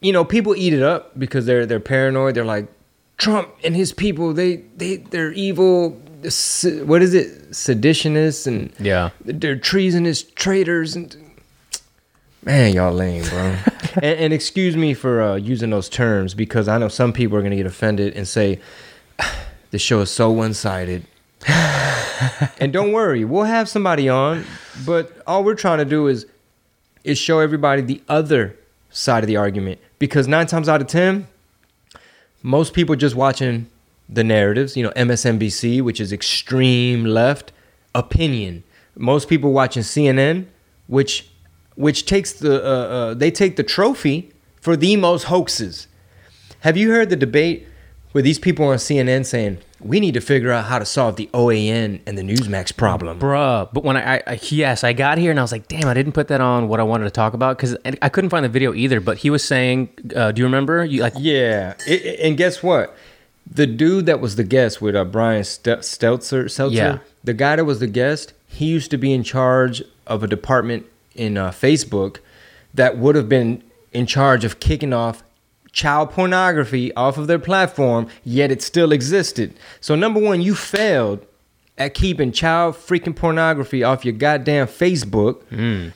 [0.00, 2.34] you know, people eat it up because they're they're paranoid.
[2.34, 2.68] They're like,
[3.18, 5.90] Trump and his people, they they they're evil.
[6.22, 7.50] What is it?
[7.52, 9.10] Seditionists and Yeah.
[9.24, 11.16] they're treasonous traitors and
[12.44, 13.56] man, y'all lame, bro.
[13.96, 17.42] and, and excuse me for uh, using those terms because I know some people are
[17.42, 18.60] gonna get offended and say
[19.70, 21.04] the show is so one sided.
[22.58, 24.44] and don't worry, we'll have somebody on,
[24.84, 26.26] but all we're trying to do is
[27.04, 28.56] is show everybody the other
[28.96, 31.28] side of the argument because nine times out of ten,
[32.42, 33.68] most people just watching
[34.08, 34.76] the narratives.
[34.76, 37.52] You know, MSNBC, which is extreme left
[37.94, 38.64] opinion.
[38.96, 40.46] Most people watching CNN,
[40.86, 41.28] which
[41.74, 45.86] which takes the uh, uh, they take the trophy for the most hoaxes.
[46.60, 47.66] Have you heard the debate
[48.12, 51.28] where these people on CNN saying we need to figure out how to solve the
[51.32, 53.18] OAN and the Newsmax problem?
[53.20, 55.94] Bruh, but when I, I yes, I got here and I was like, damn, I
[55.94, 58.48] didn't put that on what I wanted to talk about because I couldn't find the
[58.48, 59.00] video either.
[59.00, 60.84] But he was saying, uh, do you remember?
[60.84, 62.96] You like, Yeah, it, and guess what?
[63.48, 66.98] The dude that was the guest with uh, Brian Stel- Stelter, Yeah.
[67.22, 70.86] the guy that was the guest, he used to be in charge of a department
[71.14, 72.18] in uh, Facebook
[72.74, 75.22] that would have been in charge of kicking off
[75.76, 79.54] child pornography off of their platform, yet it still existed.
[79.78, 81.24] So number one, you failed
[81.76, 85.42] at keeping child freaking pornography off your goddamn Facebook.
[85.50, 85.88] Hmm.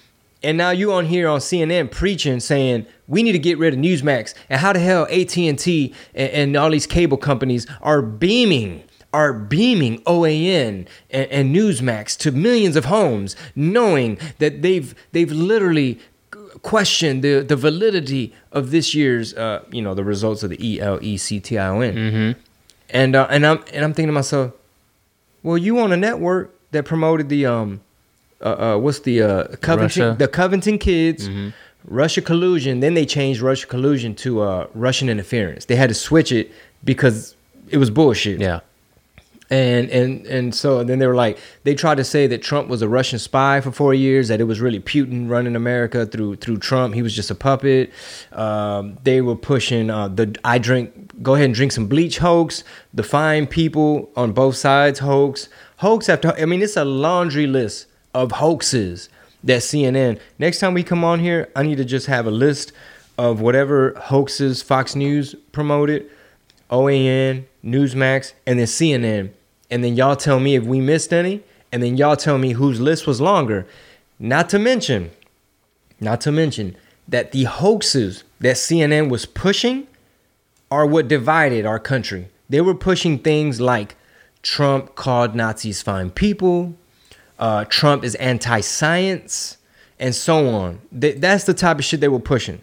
[0.42, 3.80] And now you on here on CNN preaching, saying we need to get rid of
[3.80, 8.84] Newsmax, and how the hell AT and T and all these cable companies are beaming,
[9.14, 15.98] are beaming OAN and, and Newsmax to millions of homes, knowing that they've they've literally
[16.62, 20.80] questioned the the validity of this year's, uh, you know, the results of the E
[20.80, 21.96] L E C T I O N.
[22.90, 24.52] And uh, and I'm and I'm thinking to myself,
[25.42, 27.80] well, you on a network that promoted the um,
[28.40, 30.16] uh, uh what's the uh Covington Russia.
[30.18, 31.28] the Covington kids,
[31.84, 32.80] Russia collusion.
[32.80, 35.66] Then they changed Russia collusion to uh Russian interference.
[35.66, 36.50] They had to switch it
[36.84, 37.36] because
[37.68, 38.40] it was bullshit.
[38.40, 38.60] yeah,
[39.50, 42.82] And and and so then they were like they tried to say that Trump was
[42.82, 46.58] a Russian spy for four years, that it was really Putin running America through through
[46.58, 46.94] Trump.
[46.94, 47.90] He was just a puppet.
[48.30, 52.62] Um, they were pushing uh, the I drink go ahead and drink some bleach hoax,
[52.94, 57.86] the fine people on both sides hoax, hoax after I mean it's a laundry list
[58.14, 59.08] of hoaxes
[59.42, 60.20] that CNN.
[60.38, 62.72] Next time we come on here, I need to just have a list
[63.18, 66.08] of whatever hoaxes Fox News promoted.
[66.70, 69.30] OAN, Newsmax, and then CNN.
[69.70, 72.80] And then y'all tell me if we missed any, and then y'all tell me whose
[72.80, 73.66] list was longer.
[74.18, 75.10] Not to mention,
[76.00, 79.86] not to mention that the hoaxes that CNN was pushing
[80.70, 82.28] are what divided our country.
[82.48, 83.96] They were pushing things like
[84.42, 86.74] Trump called Nazis fine people,
[87.38, 89.56] uh, Trump is anti science,
[89.98, 90.80] and so on.
[90.98, 92.60] Th- that's the type of shit they were pushing.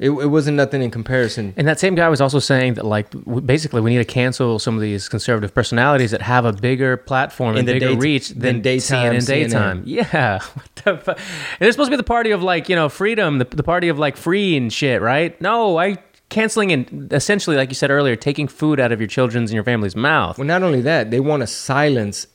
[0.00, 1.52] It, it wasn't nothing in comparison.
[1.58, 3.06] and that same guy was also saying that like
[3.44, 7.54] basically we need to cancel some of these conservative personalities that have a bigger platform
[7.56, 9.82] and bigger day- reach than daytime CNN daytime.
[9.86, 12.88] Yeah, what the fu- and they're supposed to be the party of like you know
[12.88, 15.38] freedom, the, the party of like free and shit, right?
[15.40, 15.98] No, I
[16.30, 19.64] canceling and essentially like you said earlier, taking food out of your children's and your
[19.64, 20.38] family's mouth.
[20.38, 22.26] Well, not only that, they want to silence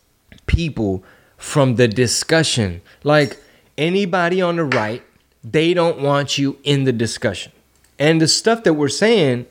[0.45, 1.03] people
[1.37, 2.81] from the discussion.
[3.03, 3.37] Like
[3.75, 5.01] anybody on the right,
[5.43, 7.51] they don't want you in the discussion.
[7.97, 9.45] And the stuff that we're saying,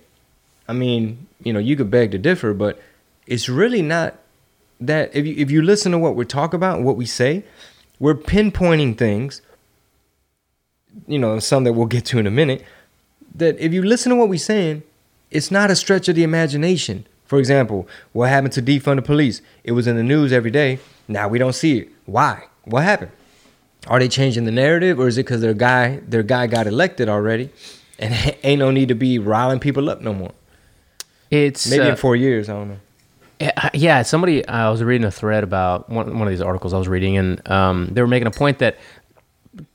[0.69, 2.81] I mean, you know, you could beg to differ, but
[3.27, 4.19] it's really not
[4.81, 7.45] that if you if you listen to what we talk about, and what we say,
[7.99, 9.41] we're pinpointing things,
[11.07, 12.65] you know, some that we'll get to in a minute,
[13.35, 14.83] that if you listen to what we're saying,
[15.31, 17.07] it's not a stretch of the imagination.
[17.25, 19.41] For example, what happened to defund the police?
[19.65, 20.79] It was in the news every day.
[21.09, 21.89] Now we don't see it.
[22.05, 22.45] Why?
[22.65, 23.11] What happened?
[23.87, 27.09] Are they changing the narrative, or is it because their guy their guy got elected
[27.09, 27.51] already,
[27.99, 30.33] and ain't no need to be riling people up no more?
[31.31, 32.79] It's Maybe uh, in four years, I don't know.
[33.75, 34.47] Yeah, somebody.
[34.47, 37.51] I was reading a thread about one, one of these articles I was reading, and
[37.51, 38.79] um, they were making a point that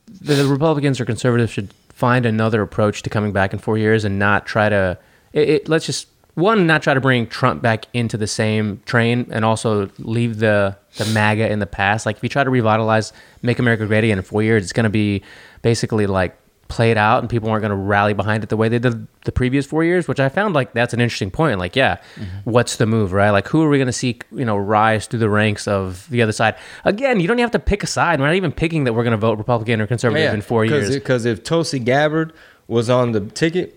[0.08, 4.04] the, the Republicans or conservatives should find another approach to coming back in four years
[4.04, 4.98] and not try to.
[5.32, 9.28] It, it, let's just one, not try to bring Trump back into the same train,
[9.30, 12.06] and also leave the the MAGA in the past.
[12.06, 14.84] Like if you try to revitalize "Make America Great Again" in four years, it's going
[14.84, 15.22] to be
[15.62, 16.36] basically like
[16.70, 19.32] played out, and people aren't going to rally behind it the way they did the
[19.32, 20.08] previous four years.
[20.08, 21.58] Which I found like that's an interesting point.
[21.58, 22.50] Like, yeah, mm-hmm.
[22.50, 23.30] what's the move, right?
[23.30, 26.22] Like, who are we going to see, you know, rise through the ranks of the
[26.22, 26.54] other side?
[26.84, 28.20] Again, you don't have to pick a side.
[28.20, 30.94] We're not even picking that we're going to vote Republican or conservative in four years.
[30.94, 32.32] Because if Tulsi Gabbard
[32.68, 33.76] was on the ticket,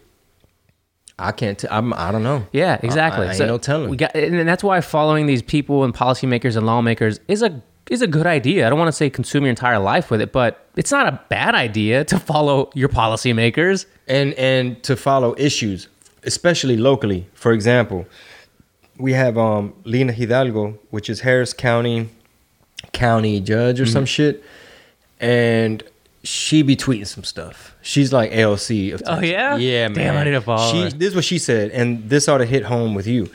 [1.19, 1.58] I can't.
[1.58, 1.93] T- I'm.
[1.93, 2.47] I don't know.
[2.51, 3.27] Yeah, exactly.
[3.27, 3.89] I, I ain't no telling.
[3.89, 8.02] We got, and that's why following these people and policymakers and lawmakers is a is
[8.02, 8.65] a good idea.
[8.65, 11.19] I don't want to say consume your entire life with it, but it's not a
[11.30, 13.86] bad idea to follow your policymakers.
[14.08, 15.88] and and to follow issues,
[16.24, 17.28] especially locally.
[17.34, 18.06] For example,
[18.98, 22.10] we have um, Lina Hidalgo, which is Harris County
[22.91, 23.93] county judge or Mm-hmm.
[23.93, 24.43] some shit,
[25.19, 25.84] and
[26.24, 27.76] she be tweeting some stuff.
[27.82, 28.93] She's like AOC.
[28.93, 29.58] Of Oh, yeah?
[29.58, 29.96] yeah, man.
[29.98, 32.46] Damn, I need to follow She, this is what she said, and this ought to
[32.46, 33.30] hit home with you.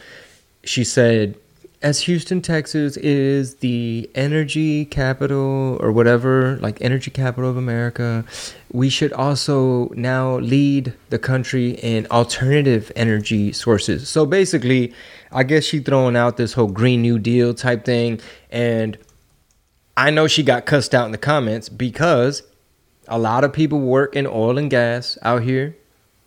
[0.65, 1.37] She said,
[1.81, 8.25] as Houston, Texas is the energy capital or whatever, like energy capital of America,
[8.73, 14.09] we should also now lead the country in alternative energy sources.
[14.09, 14.93] So basically,
[15.31, 18.21] I guess she throwing out this whole Green New Deal type thing.
[18.51, 18.99] And
[19.97, 22.43] I know she got cussed out in the comments because
[23.07, 25.77] a lot of people work in oil and gas out here.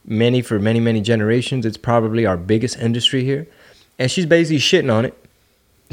[0.06, 1.66] Many for many, many generations.
[1.66, 3.48] It's probably our biggest industry here.
[4.00, 5.21] And she's basically shitting on it.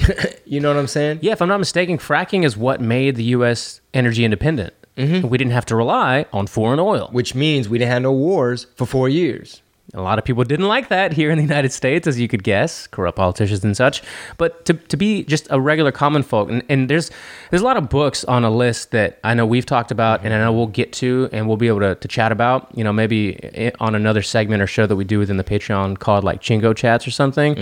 [0.45, 1.21] you know what I'm saying?
[1.23, 3.81] Yeah, if I'm not mistaken, fracking is what made the U.S.
[3.95, 4.75] energy independent.
[4.97, 5.29] Mm-hmm.
[5.29, 7.09] We didn't have to rely on foreign oil.
[7.13, 9.63] Which means we didn't have no wars for four years.
[9.95, 12.45] A lot of people didn't like that here in the United States, as you could
[12.45, 14.03] guess, corrupt politicians and such.
[14.37, 17.11] But to, to be just a regular common folk, and, and there's
[17.49, 20.35] there's a lot of books on a list that I know we've talked about, and
[20.35, 22.69] I know we'll get to, and we'll be able to, to chat about.
[22.77, 26.23] You know, maybe on another segment or show that we do within the Patreon called
[26.23, 27.57] like Chingo Chats or something,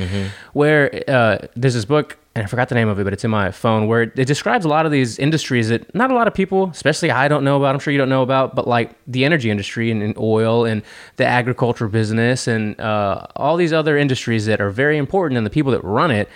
[0.53, 3.31] where uh, there's this book and I forgot the name of it, but it's in
[3.31, 6.35] my phone where it describes a lot of these industries that not a lot of
[6.35, 9.25] people, especially I don't know about, I'm sure you don't know about, but like the
[9.25, 10.83] energy industry and, and oil and
[11.17, 15.51] the agriculture business and uh, all these other industries that are very important and the
[15.51, 16.29] people that run it.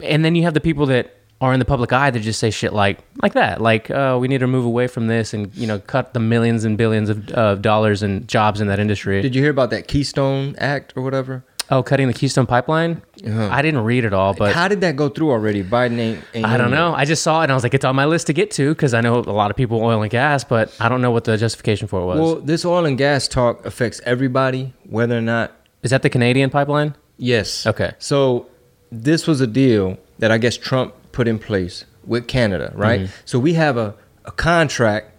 [0.00, 2.50] And then you have the people that are in the public eye that just say
[2.50, 5.66] shit like like that, like uh, we need to move away from this and you
[5.66, 9.20] know cut the millions and billions of uh, dollars and jobs in that industry.
[9.20, 11.44] Did you hear about that Keystone Act or whatever?
[11.70, 13.02] Oh, cutting the Keystone Pipeline.
[13.24, 13.48] Uh-huh.
[13.50, 15.62] I didn't read it all, but How did that go through already?
[15.62, 16.24] Biden ain't.
[16.34, 16.76] ain't I don't in it.
[16.76, 16.94] know.
[16.94, 18.74] I just saw it and I was like, it's on my list to get to
[18.74, 21.24] because I know a lot of people oil and gas, but I don't know what
[21.24, 22.20] the justification for it was.
[22.20, 25.52] Well, this oil and gas talk affects everybody, whether or not.
[25.82, 26.94] Is that the Canadian pipeline?
[27.16, 27.66] Yes.
[27.66, 27.92] Okay.
[27.98, 28.46] So
[28.90, 33.02] this was a deal that I guess Trump put in place with Canada, right?
[33.02, 33.12] Mm-hmm.
[33.24, 35.10] So we have a, a contract,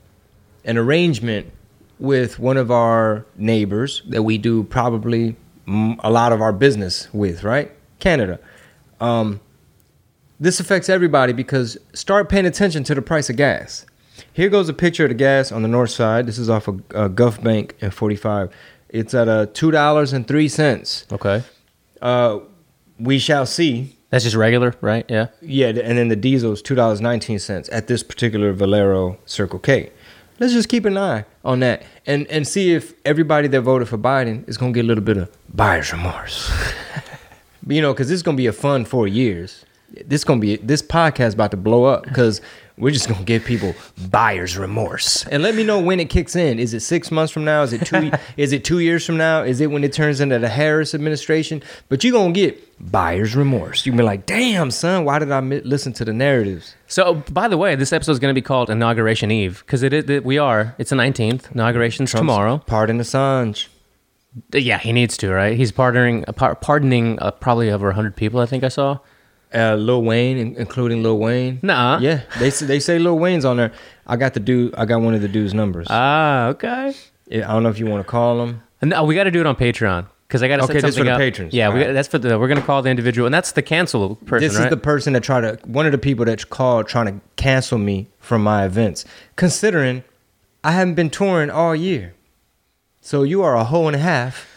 [0.66, 1.52] an arrangement
[2.00, 5.36] with one of our neighbors that we do probably
[5.70, 7.72] a lot of our business with, right?
[8.00, 8.40] Canada.
[9.00, 9.40] Um,
[10.40, 13.86] this affects everybody because start paying attention to the price of gas.
[14.34, 16.26] Here goes a picture of the gas on the north side.
[16.26, 18.52] This is off of uh, Gulf Bank and 45.
[18.90, 21.06] It's at uh, two dollars and three cents.
[21.12, 21.44] Okay.
[22.02, 22.40] Uh,
[23.00, 23.96] we shall see.
[24.10, 25.06] That's just regular, right?
[25.08, 25.28] Yeah.
[25.42, 29.60] Yeah, and then the diesel is two dollars nineteen cents at this particular Valero Circle
[29.60, 29.92] K.
[30.40, 33.98] Let's just keep an eye on that and and see if everybody that voted for
[33.98, 36.52] Biden is gonna get a little bit of buyer's remorse.
[37.68, 39.64] You know, because this is gonna be a fun four years.
[40.06, 42.42] This gonna be this podcast about to blow up because
[42.80, 43.76] we're just gonna give people
[44.10, 45.26] buyer's remorse.
[45.28, 46.60] And let me know when it kicks in.
[46.60, 47.64] Is it six months from now?
[47.64, 48.12] Is it two?
[48.38, 49.44] is it two years from now?
[49.44, 51.62] Is it when it turns into the Harris administration?
[51.90, 53.86] But you're gonna get buyer's remorse.
[53.86, 56.76] You be like, damn, son, why did I mi- listen to the narratives?
[56.88, 59.94] So, by the way, this episode is going to be called Inauguration Eve because it,
[59.94, 60.76] it, we are.
[60.78, 61.52] It's the 19th.
[61.52, 62.60] Inauguration's Trump's tomorrow.
[62.66, 63.68] Pardon Assange.
[64.54, 65.58] Yeah, he needs to, right?
[65.58, 66.24] He's pardoning,
[66.62, 69.00] pardoning uh, probably over 100 people, I think I saw.
[69.54, 71.60] Uh, Lil Wayne, including Lil Wayne.
[71.64, 72.00] Nuh-uh.
[72.02, 73.72] Yeah, they say, they say Lil Wayne's on there.
[74.06, 74.76] I got the dude.
[74.76, 75.88] I got one of the dude's numbers.
[75.90, 76.94] Ah, okay.
[77.28, 78.62] Yeah, I don't know if you want to call him.
[78.82, 80.98] No, we got to do it on Patreon because I got to Okay, set this
[80.98, 81.18] for the up.
[81.20, 81.54] patrons.
[81.54, 81.88] Yeah, we Alright.
[81.88, 82.38] got, that's for the.
[82.38, 84.66] We're gonna call the individual, and that's the cancel person, This right?
[84.66, 87.78] is the person that tried to one of the people that called trying to cancel
[87.80, 89.04] me from my events,
[89.36, 90.04] considering
[90.64, 92.14] I haven't been touring all year.
[93.02, 94.48] So you are a hoe and a half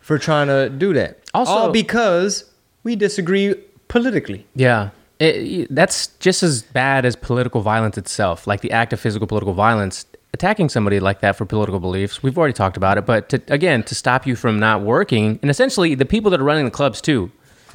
[0.00, 1.18] for trying to do that.
[1.34, 2.44] Also- all because
[2.84, 3.54] we disagree
[3.90, 4.46] politically.
[4.54, 4.90] Yeah.
[5.18, 9.52] It, that's just as bad as political violence itself, like the act of physical political
[9.52, 10.06] violence.
[10.32, 13.82] Attacking somebody like that for political beliefs, we've already talked about it, but to, again,
[13.82, 17.00] to stop you from not working, and essentially the people that are running the clubs
[17.00, 17.30] too.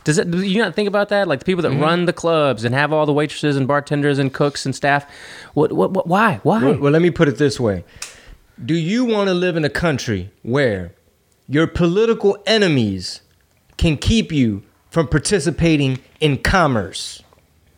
[0.05, 1.27] Does it, do you not think about that?
[1.27, 1.81] Like the people that mm-hmm.
[1.81, 5.05] run the clubs and have all the waitresses and bartenders and cooks and staff.
[5.53, 5.73] What?
[5.73, 5.91] What?
[5.91, 6.39] what why?
[6.43, 6.63] Why?
[6.63, 7.83] Well, well, let me put it this way.
[8.63, 10.93] Do you want to live in a country where
[11.49, 13.21] your political enemies
[13.77, 14.63] can keep you
[14.95, 17.21] from participating in commerce?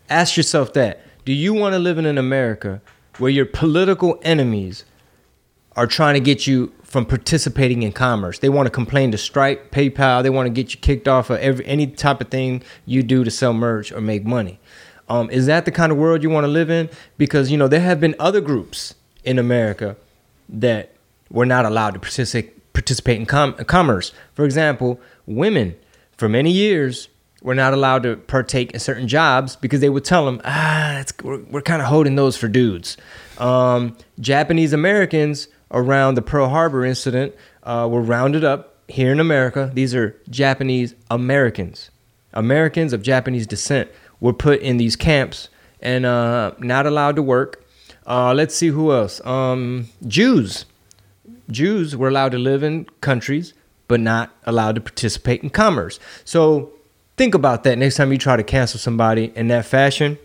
[0.08, 1.02] Ask yourself that.
[1.26, 2.80] Do you want to live in an America
[3.18, 4.86] where your political enemies
[5.76, 8.38] are trying to get you from participating in commerce?
[8.38, 10.22] They want to complain to Stripe, PayPal.
[10.22, 13.24] They want to get you kicked off of every any type of thing you do
[13.24, 14.60] to sell merch or make money.
[15.10, 16.88] Um, is that the kind of world you want to live in?
[17.18, 19.98] Because you know there have been other groups in America
[20.50, 20.94] that
[21.32, 24.14] were not allowed to participate participate in com- commerce.
[24.36, 25.76] For example, women
[26.18, 27.10] for many years
[27.42, 31.40] were not allowed to partake in certain jobs because they would tell them, ah, we're,
[31.44, 32.98] we're kind of holding those for dudes.
[33.38, 39.70] Um, Japanese Americans around the Pearl Harbor incident uh, were rounded up here in America.
[39.74, 41.92] These are Japanese Americans.
[42.34, 43.90] Americans of Japanese descent
[44.20, 45.50] were put in these camps
[45.82, 47.64] and uh, not allowed to work.
[48.06, 49.24] Uh, let's see who else.
[49.26, 50.66] Um, Jews.
[51.50, 53.54] Jews were allowed to live in countries,
[53.88, 56.00] but not allowed to participate in commerce.
[56.26, 56.72] So
[57.18, 60.18] think about that next time you try to cancel somebody in that fashion.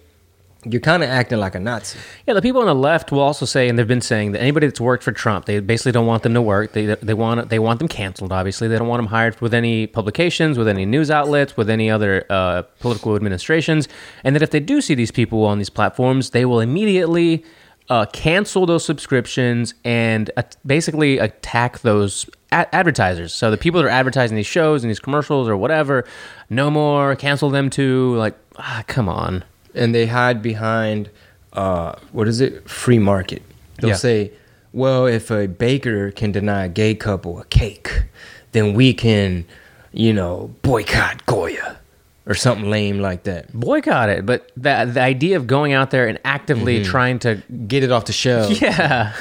[0.65, 1.99] You're kind of acting like a Nazi.
[2.25, 4.69] Yeah, the people on the left will also say, and they've been saying that anybody
[4.69, 6.73] that's worked for Trump, they basically don't want them to work.
[6.73, 8.31] They they want they want them canceled.
[8.31, 11.91] Obviously, they don't want them hired with any publications, with any news outlets, with any
[11.91, 13.89] other uh, political administrations.
[14.23, 17.45] And that if they do see these people on these platforms, they will immediately
[17.89, 23.34] uh, cancel those subscriptions and uh, basically attack those a- advertisers.
[23.34, 26.05] So the people that are advertising these shows and these commercials or whatever,
[26.50, 28.14] no more, cancel them too.
[28.16, 29.44] Like, ah, come on.
[29.74, 31.09] and they hide behind
[31.55, 33.42] uh, what is it free market
[33.80, 33.96] they'll Yeah.
[33.96, 34.30] say
[34.72, 38.05] well if a baker can deny a gay couple a cake
[38.53, 39.44] then we can
[39.92, 41.78] you know boycott goya
[42.26, 44.24] or something lame like that boycott it.
[44.26, 48.05] But the the idea of going out there and actively trying to get it off
[48.07, 49.12] the shelf yeah.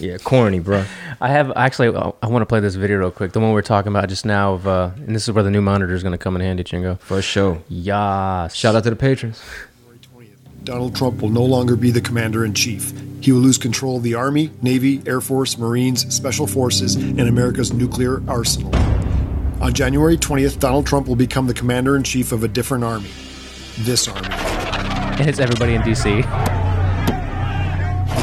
[0.00, 0.84] Yeah corny bro
[1.22, 1.88] I have actually.
[1.88, 3.32] I want to play this video real quick.
[3.32, 5.50] The one we are talking about just now of, uh, and this is where the
[5.50, 6.98] new monitor is going to come in handy, Chingo.
[6.98, 8.48] for sure Yeah.
[8.48, 9.38] shout out to the patrons
[10.64, 12.92] Donald Trump will no longer be the commander in chief.
[13.20, 17.72] He will lose control of the Army, Navy, Air Force, Marines, Special Forces, and America's
[17.72, 18.74] nuclear arsenal.
[19.62, 23.10] On January 20th, Donald Trump will become the commander in chief of a different army.
[23.80, 24.28] This army.
[25.18, 26.49] And it's everybody in DC.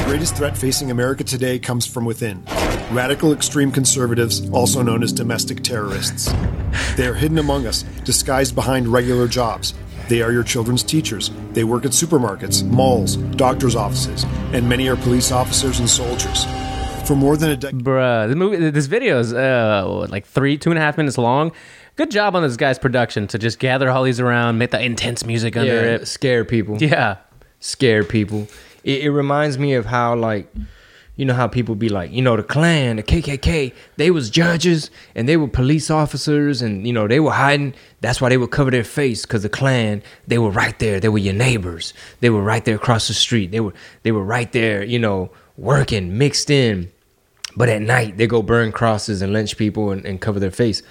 [0.08, 2.42] The greatest threat facing America today comes from within
[2.94, 6.32] radical extreme conservatives, also known as domestic terrorists.
[6.96, 9.74] They are hidden among us, disguised behind regular jobs.
[10.08, 11.30] They are your children's teachers.
[11.52, 16.46] They work at supermarkets, malls, doctors' offices, and many are police officers and soldiers.
[17.06, 20.70] For more than a decade, Bruh, this movie, this video is uh, like three, two
[20.70, 21.52] and a half minutes long.
[21.98, 25.26] Good job on this guy's production to just gather all these around, make the intense
[25.26, 26.08] music under yeah it.
[26.08, 27.18] scare people Yeah.
[27.60, 28.48] scare people.
[28.84, 30.52] It, it reminds me of how like
[31.18, 34.92] you know how people be like, you know, the Klan, the KKK, they was judges
[35.16, 37.74] and they were police officers and you know they were hiding.
[38.02, 41.00] That's why they would cover their face because the Klan, they were right there.
[41.00, 41.94] They were your neighbors.
[42.22, 43.52] They were right there across the street.
[43.52, 43.74] They were
[44.04, 46.92] they were right there, you know, working mixed in.
[47.56, 50.84] But at night they go burn crosses and lynch people and, and cover their face.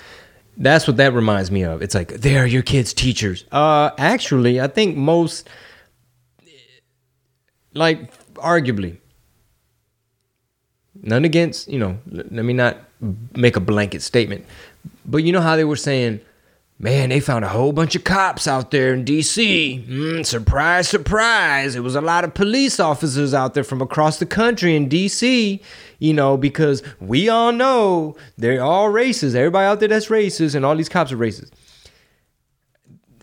[0.57, 1.83] That's what that reminds me of.
[1.83, 3.45] It's like they are your kids' teachers.
[3.53, 5.49] Uh, actually, I think most
[7.77, 8.99] like arguably.
[11.03, 12.79] None against you know let me not
[13.35, 14.47] make a blanket statement
[15.05, 16.19] but you know how they were saying
[16.79, 21.77] man they found a whole bunch of cops out there in dc mm, surprise surprise.
[21.77, 25.61] It was a lot of police officers out there from across the country in dc
[25.99, 29.35] you know because we all know they're all racist.
[29.35, 31.51] Everybody out there that's racist and all these cops are racist.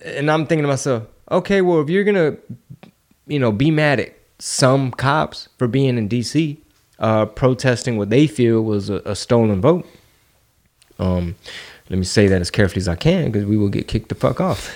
[0.06, 2.38] And i'm thinking to myself okay well if you're gonna
[3.28, 6.62] you know, be mad at some cops for being in D.C.
[7.00, 9.88] Uh, protesting what they feel was a, a stolen vote.
[11.00, 11.36] Um,
[11.90, 14.16] let me say that as carefully as I can because we will get kicked the
[14.16, 14.76] fuck off.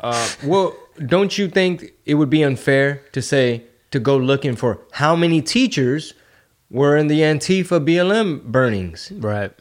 [0.00, 4.80] Uh, well, don't you think it would be unfair to say to go looking for
[4.92, 6.14] how many teachers
[6.70, 9.12] were in the Antifa BLM burnings?
[9.12, 9.52] Right.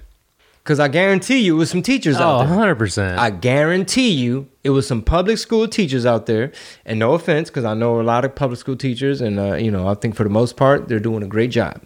[0.64, 2.76] Because I guarantee you, it was some teachers out Oh, there.
[2.76, 3.18] 100%.
[3.18, 6.52] I guarantee you it was some public school teachers out there.
[6.86, 9.72] And no offense, because I know a lot of public school teachers, and uh, you
[9.72, 11.82] know, I think for the most part they're doing a great job.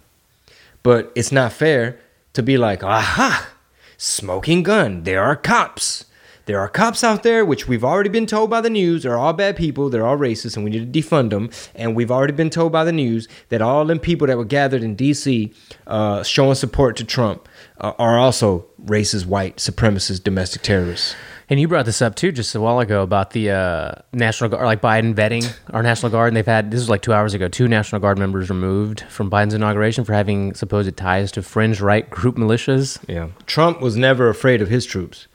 [0.82, 1.98] But it's not fair
[2.34, 3.48] to be like, aha,
[3.96, 5.04] smoking gun.
[5.04, 6.04] There are cops.
[6.44, 9.32] There are cops out there, which we've already been told by the news are all
[9.32, 9.90] bad people.
[9.90, 11.50] They're all racist, and we need to defund them.
[11.74, 14.84] And we've already been told by the news that all them people that were gathered
[14.84, 15.52] in D.C.
[15.88, 17.48] Uh, showing support to Trump
[17.80, 21.14] uh, are also racist, white, supremacist, domestic terrorists.
[21.48, 24.64] And you brought this up too just a while ago about the uh, National Guard,
[24.64, 26.28] like Biden vetting our National Guard.
[26.28, 29.30] And they've had, this was like two hours ago, two National Guard members removed from
[29.30, 32.98] Biden's inauguration for having supposed ties to fringe right group militias.
[33.08, 35.28] Yeah, Trump was never afraid of his troops.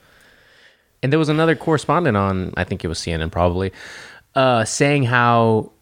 [1.02, 3.72] And there was another correspondent on, I think it was CNN probably,
[4.34, 5.72] uh, saying how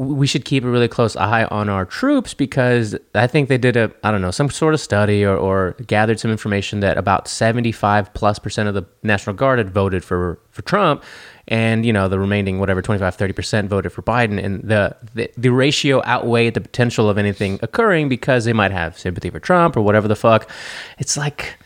[0.00, 3.76] we should keep a really close eye on our troops because I think they did
[3.76, 7.28] a, I don't know, some sort of study or, or gathered some information that about
[7.28, 11.04] 75 plus percent of the National Guard had voted for, for Trump.
[11.48, 14.42] And, you know, the remaining, whatever, 25, 30% voted for Biden.
[14.42, 18.98] And the, the, the ratio outweighed the potential of anything occurring because they might have
[18.98, 20.48] sympathy for Trump or whatever the fuck.
[20.96, 21.58] It's like,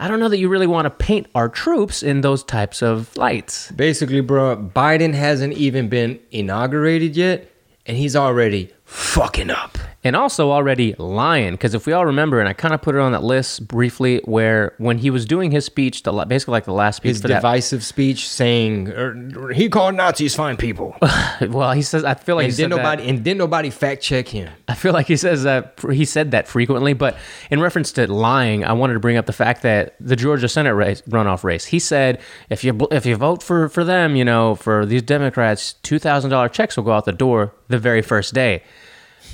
[0.00, 3.14] I don't know that you really want to paint our troops in those types of
[3.18, 3.70] lights.
[3.72, 7.49] Basically, bro, Biden hasn't even been inaugurated yet,
[7.90, 9.76] and he's already fucking up.
[10.02, 11.52] And also already lying.
[11.52, 14.20] Because if we all remember, and I kind of put it on that list briefly,
[14.24, 17.28] where when he was doing his speech, the basically like the last speech His for
[17.28, 17.34] that.
[17.34, 20.96] divisive speech saying er, he called Nazis fine people,
[21.48, 24.02] Well, he says I feel like and he didn't that- nobody and didn't nobody fact
[24.02, 24.50] check him.
[24.68, 27.16] I feel like he says that he said that frequently, but
[27.50, 30.72] in reference to lying, I wanted to bring up the fact that the Georgia Senate
[30.74, 31.66] race, runoff race.
[31.66, 35.74] He said if you if you vote for for them, you know, for these Democrats,
[35.82, 38.62] two thousand dollar checks will go out the door the very first day,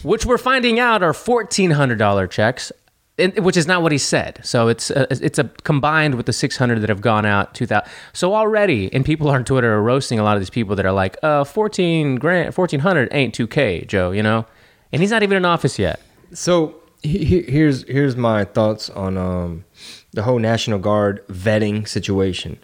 [0.07, 2.73] which we're finding out are fourteen hundred dollar checks.
[3.19, 4.41] Which is not what he said.
[4.45, 7.91] So it's a, it's a combined with the 600 that have gone out 2000.
[8.13, 10.93] So already, and people on Twitter are roasting a lot of these people that are
[10.93, 14.45] like, uh, 14 grand, 1400 ain't 2K, Joe, you know?
[14.93, 15.99] And he's not even in office yet.
[16.35, 19.65] So he- here's here's my thoughts on um,
[20.13, 22.59] the whole National Guard vetting situation.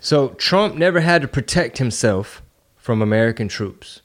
[0.00, 2.40] So Trump never had to protect himself
[2.76, 4.00] from American troops.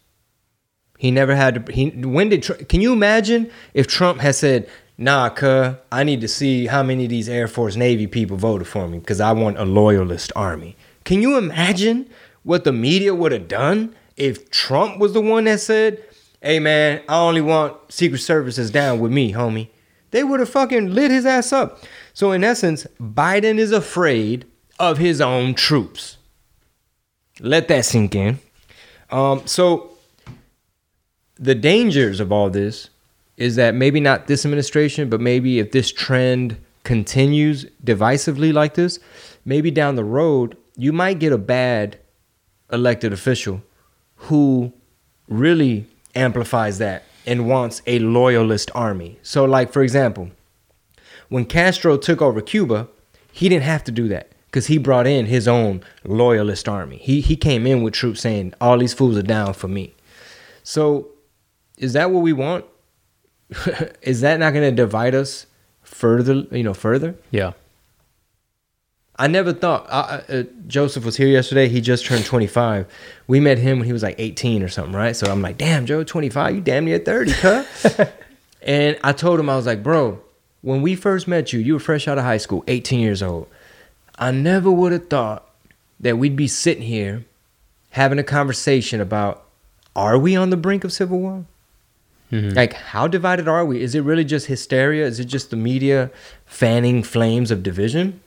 [0.98, 1.72] He never had to.
[1.72, 2.68] He when did?
[2.68, 4.68] Can you imagine if Trump had said,
[4.98, 8.68] "Nah, cuh, I need to see how many of these Air Force Navy people voted
[8.68, 10.76] for me because I want a loyalist army."
[11.06, 12.10] Can you imagine
[12.44, 16.04] what the media would have done if Trump was the one that said,
[16.42, 19.70] "Hey, man, I only want Secret Services down with me, homie"?
[20.12, 21.84] They would have fucking lit his ass up.
[22.14, 24.46] So in essence, Biden is afraid
[24.80, 26.18] of his own troops.
[27.40, 28.40] Let that sink in.
[29.12, 29.97] Um, so
[31.40, 32.90] the dangers of all this
[33.38, 39.00] is that maybe not this administration, but maybe if this trend continues divisively like this,
[39.46, 41.98] maybe down the road, you might get a bad
[42.72, 43.62] elected official
[44.16, 44.74] who
[45.28, 45.86] really
[46.16, 49.20] amplifies that and wants a loyalist army.
[49.22, 50.32] So, like, for example,
[51.30, 52.88] when Castro took over Cuba,
[53.32, 56.98] he didn't have to do that because he brought in his own loyalist army.
[56.98, 59.94] He, he came in with troops saying, All these fools are down for me.
[60.64, 61.10] So,
[61.78, 62.66] is that what we want?
[64.02, 65.46] is that not going to divide us
[65.84, 66.46] further?
[66.52, 67.16] You know, further.
[67.32, 67.54] Yeah.
[69.20, 71.68] I never thought uh, uh, Joseph was here yesterday.
[71.70, 72.86] He just turned 25.
[73.26, 75.16] We met him when he was like 18 or something, right?
[75.16, 78.14] So I'm like, damn, Joe, 25, you damn near 30, cut.
[78.62, 80.22] and I told him, I was like, bro,
[80.62, 83.48] when we first met you, you were fresh out of high school, 18 years old.
[84.20, 85.50] I never would have thought
[86.00, 87.26] that we'd be sitting here
[87.92, 89.44] having a conversation about
[89.96, 91.46] are we on the brink of civil war?
[92.32, 93.82] Like, how divided are we?
[93.82, 95.06] Is it really just hysteria?
[95.06, 96.12] Is it just the media
[96.46, 98.22] fanning flames of division?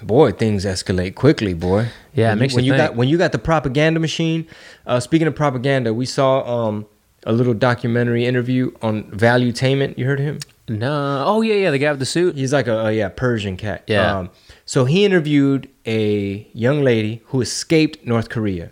[0.00, 1.88] Boy, things escalate quickly, boy.
[2.14, 2.88] Yeah, it when you, makes when you think.
[2.88, 4.46] got when you got the propaganda machine.
[4.86, 6.86] Uh, speaking of propaganda, we saw um,
[7.24, 9.98] a little documentary interview on Valuetainment.
[9.98, 10.38] You heard of him?
[10.68, 11.24] No.
[11.26, 11.70] Oh, yeah, yeah.
[11.70, 12.36] The guy with the suit.
[12.36, 13.84] He's like a, a yeah Persian cat.
[13.86, 14.18] Yeah.
[14.18, 14.30] Um,
[14.64, 18.70] so he interviewed a young lady who escaped North Korea,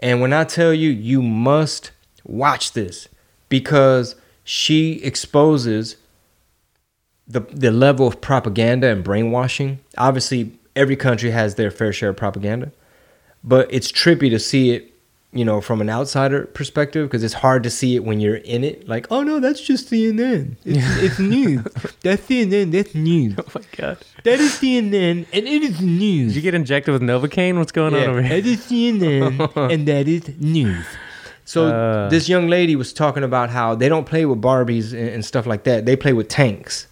[0.00, 1.90] and when I tell you, you must
[2.24, 3.08] watch this
[3.48, 5.96] because she exposes
[7.26, 9.80] the the level of propaganda and brainwashing.
[9.96, 12.72] Obviously, every country has their fair share of propaganda,
[13.44, 14.92] but it's trippy to see it,
[15.32, 18.64] you know, from an outsider perspective because it's hard to see it when you're in
[18.64, 18.88] it.
[18.88, 20.56] Like, oh no, that's just CNN.
[20.64, 21.62] It's, it's news.
[22.02, 22.72] That's CNN.
[22.72, 23.34] That's news.
[23.38, 23.98] Oh, my God.
[24.24, 26.32] That is CNN, and it is news.
[26.32, 27.56] Did you get injected with Novocaine?
[27.58, 28.40] What's going on over here?
[28.40, 30.84] that is CNN, and that is news.
[31.44, 32.08] So Uh.
[32.10, 35.46] this young lady was talking about how they don't play with Barbies and, and stuff
[35.46, 35.86] like that.
[35.86, 36.87] They play with tanks.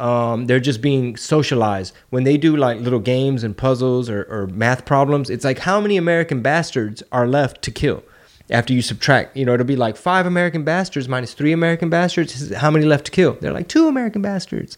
[0.00, 1.94] Um, they're just being socialized.
[2.08, 5.80] When they do like little games and puzzles or, or math problems, it's like how
[5.80, 8.02] many American bastards are left to kill
[8.48, 9.36] after you subtract.
[9.36, 12.52] You know, it'll be like five American bastards minus three American bastards.
[12.54, 13.34] How many left to kill?
[13.40, 14.76] They're like two American bastards.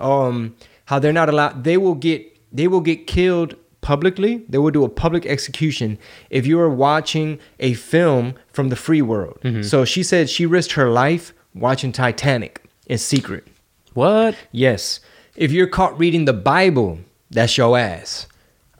[0.00, 0.56] Um,
[0.86, 1.64] how they're not allowed.
[1.64, 2.30] They will get.
[2.52, 4.44] They will get killed publicly.
[4.48, 5.98] They will do a public execution
[6.30, 9.38] if you are watching a film from the free world.
[9.64, 13.46] So she said she risked her life watching Titanic in secret.
[13.94, 14.36] What?
[14.52, 15.00] Yes.
[15.36, 16.98] If you're caught reading the Bible,
[17.30, 18.26] that's your ass.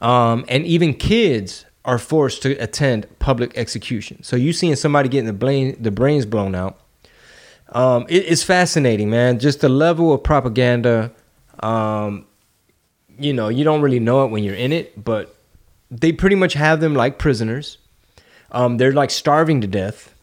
[0.01, 4.23] Um, and even kids are forced to attend public execution.
[4.23, 6.79] So you seeing somebody getting the brain, the brains blown out.
[7.71, 9.39] Um, it- it's fascinating, man.
[9.39, 11.13] Just the level of propaganda.
[11.61, 12.27] Um,
[13.19, 15.35] you know, you don't really know it when you're in it, but
[15.91, 17.79] they pretty much have them like prisoners.
[18.51, 20.15] Um, they're like starving to death,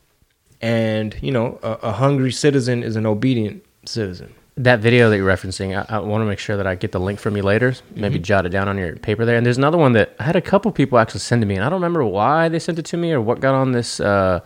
[0.62, 4.34] and you know, a, a hungry citizen is an obedient citizen.
[4.58, 7.00] That video that you're referencing, I, I want to make sure that I get the
[7.00, 7.74] link from you later.
[7.96, 9.38] Maybe jot it down on your paper there.
[9.38, 11.64] And there's another one that I had a couple people actually send to me, and
[11.64, 14.42] I don't remember why they sent it to me or what got on this uh,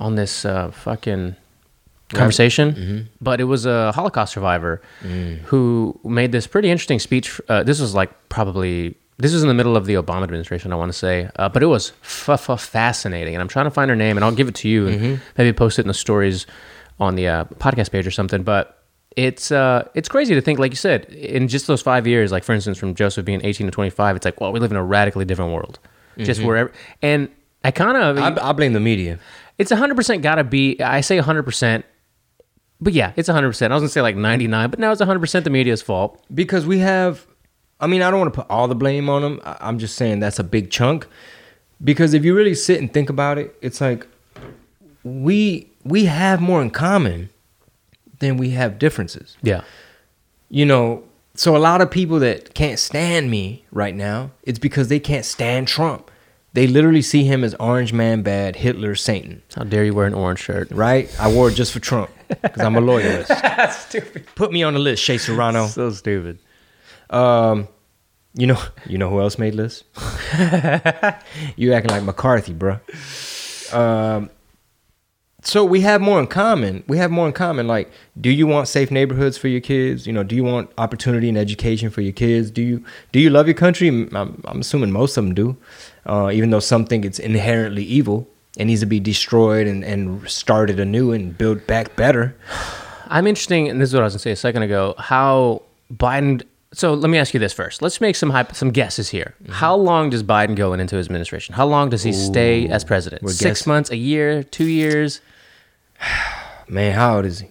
[0.00, 1.36] on this uh, fucking
[2.08, 3.08] conversation.
[3.20, 4.80] But it was a Holocaust survivor
[5.46, 7.40] who made this pretty interesting speech.
[7.48, 10.76] Uh, this was like probably this was in the middle of the Obama administration, I
[10.76, 13.34] want to say, uh, but it was f- f- fascinating.
[13.34, 15.52] And I'm trying to find her name, and I'll give it to you, and maybe
[15.54, 16.46] post it in the stories
[17.00, 18.42] on the uh, podcast page or something.
[18.42, 18.72] But
[19.16, 22.44] it's uh, it's crazy to think, like you said, in just those five years, like
[22.44, 24.84] for instance, from Joseph being 18 to 25, it's like, well, we live in a
[24.84, 25.78] radically different world,
[26.18, 26.70] just wherever.
[27.02, 27.28] And
[27.64, 29.18] I kind of, I, I blame the media.
[29.58, 31.82] it's 100% got to be, I say 100%,
[32.80, 33.70] but yeah, it's 100%.
[33.70, 36.22] I was to say like 99, but now it's 100% the media's fault.
[36.34, 37.26] because we have
[37.80, 40.18] i mean i don't want to put all the blame on them i'm just saying
[40.18, 41.06] that's a big chunk
[41.84, 44.06] because if you really sit and think about it it's like
[45.04, 47.28] we we have more in common
[48.18, 49.62] than we have differences Yeah.
[50.48, 51.02] you know
[51.34, 55.24] so a lot of people that can't stand me right now it's because they can't
[55.24, 56.10] stand trump
[56.54, 60.14] they literally see him as orange man bad hitler satan How dare you wear an
[60.14, 60.70] orange shirt?
[60.70, 63.30] right i wore it just for trump because i'm a loyalist
[63.88, 64.26] stupid.
[64.34, 66.38] put me on the list Shea Serrano So stupid.
[67.10, 67.68] Um,
[68.34, 69.84] you know, you know who else made lists?
[71.56, 72.80] you acting like McCarthy, bro.
[73.72, 74.28] Um,
[75.46, 76.82] so we have more in common.
[76.88, 77.68] We have more in common.
[77.68, 77.90] Like,
[78.20, 80.06] do you want safe neighborhoods for your kids?
[80.06, 82.50] You know, do you want opportunity and education for your kids?
[82.50, 83.88] Do you do you love your country?
[83.88, 85.56] I'm, I'm assuming most of them do,
[86.04, 88.28] uh, even though some think it's inherently evil
[88.58, 92.34] and needs to be destroyed and, and started anew and built back better.
[93.08, 94.94] I'm interesting, and this is what I was going to say a second ago.
[94.98, 96.42] How Biden.
[96.72, 97.80] So let me ask you this first.
[97.80, 99.34] Let's make some hype, some guesses here.
[99.42, 99.52] Mm-hmm.
[99.52, 101.54] How long does Biden go into his administration?
[101.54, 103.22] How long does he stay as president?
[103.30, 103.72] Six guessing.
[103.72, 105.20] months, a year, two years?
[106.68, 107.48] Man, how old is he?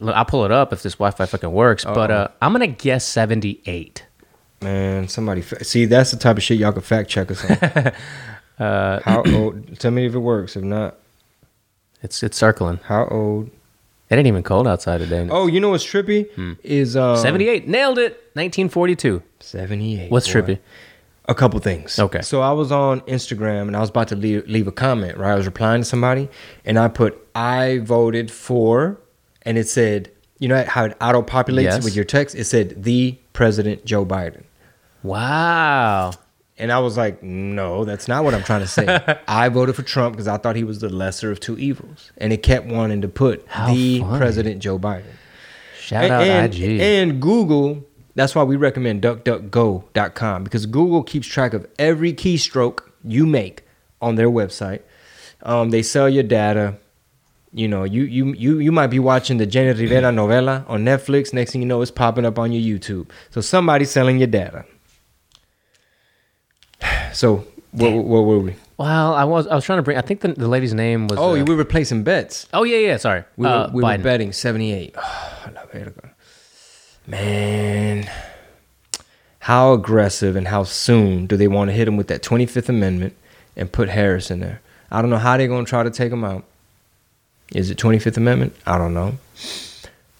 [0.00, 1.84] I'll pull it up if this Wi-Fi fucking works.
[1.84, 4.04] But uh, I'm gonna guess 78.
[4.62, 7.44] Man, somebody fa- see that's the type of shit y'all can fact check us
[8.58, 8.66] on.
[8.66, 9.78] Uh, how old?
[9.78, 10.56] Tell me if it works.
[10.56, 10.96] If not,
[12.02, 12.80] It's it's circling.
[12.84, 13.50] how old?
[14.10, 15.26] It ain't even cold outside today.
[15.30, 16.26] Oh, you know what's trippy
[16.62, 17.66] is um, 78.
[17.68, 18.12] Nailed it.
[18.34, 19.22] 1942.
[19.40, 20.10] 78.
[20.10, 20.40] What's boy.
[20.40, 20.58] trippy?
[21.26, 21.98] A couple things.
[21.98, 22.20] Okay.
[22.20, 25.16] So I was on Instagram and I was about to leave, leave a comment.
[25.16, 26.28] Right, I was replying to somebody
[26.66, 29.00] and I put I voted for,
[29.42, 31.84] and it said, you know how it auto populates Yes.
[31.84, 32.34] with your text.
[32.34, 34.42] It said the President Joe Biden.
[35.02, 36.12] Wow.
[36.56, 39.18] And I was like, no, that's not what I'm trying to say.
[39.28, 42.12] I voted for Trump because I thought he was the lesser of two evils.
[42.18, 44.18] And it kept wanting to put How the funny.
[44.18, 45.04] President Joe Biden.
[45.80, 46.80] Shout and, out and, IG.
[46.80, 47.84] and Google,
[48.14, 53.62] that's why we recommend duckduckgo.com because Google keeps track of every keystroke you make
[54.00, 54.80] on their website.
[55.42, 56.76] Um, they sell your data.
[57.52, 61.32] You know, you you you you might be watching the Jenni Rivera novela on Netflix.
[61.32, 63.10] Next thing you know, it's popping up on your YouTube.
[63.30, 64.64] So somebody's selling your data.
[67.12, 68.56] So what, what were we?
[68.76, 69.96] well, I was I was trying to bring.
[69.96, 71.18] I think the, the lady's name was.
[71.18, 72.48] Oh, uh, we were replacing bets.
[72.52, 72.96] Oh yeah, yeah.
[72.96, 73.24] Sorry.
[73.36, 74.94] We Uh, were, we were betting 78.
[75.46, 76.13] Oh, la verga.
[77.06, 78.10] Man,
[79.40, 83.14] how aggressive and how soon do they want to hit him with that 25th Amendment
[83.56, 84.62] and put Harris in there?
[84.90, 86.44] I don't know how they're going to try to take him out.
[87.52, 88.56] Is it 25th Amendment?
[88.66, 89.18] I don't know.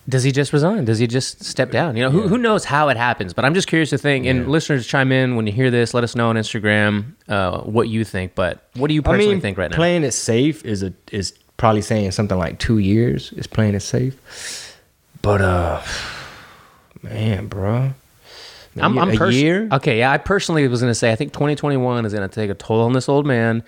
[0.07, 0.85] Does he just resign?
[0.85, 1.97] Does he just step down?
[1.97, 3.33] You know, who, who knows how it happens?
[3.33, 4.27] But I'm just curious to think.
[4.27, 5.95] And listeners, chime in when you hear this.
[5.95, 8.35] Let us know on Instagram uh, what you think.
[8.35, 9.77] But what do you personally I mean, think right now?
[9.77, 13.81] playing it safe is a is probably saying something like two years is playing it
[13.81, 14.77] safe.
[15.23, 15.83] But uh,
[17.05, 17.93] man, bro,
[18.81, 19.69] I'm, I'm a pers- year.
[19.71, 22.51] Okay, yeah, I personally was going to say I think 2021 is going to take
[22.51, 23.63] a toll on this old man,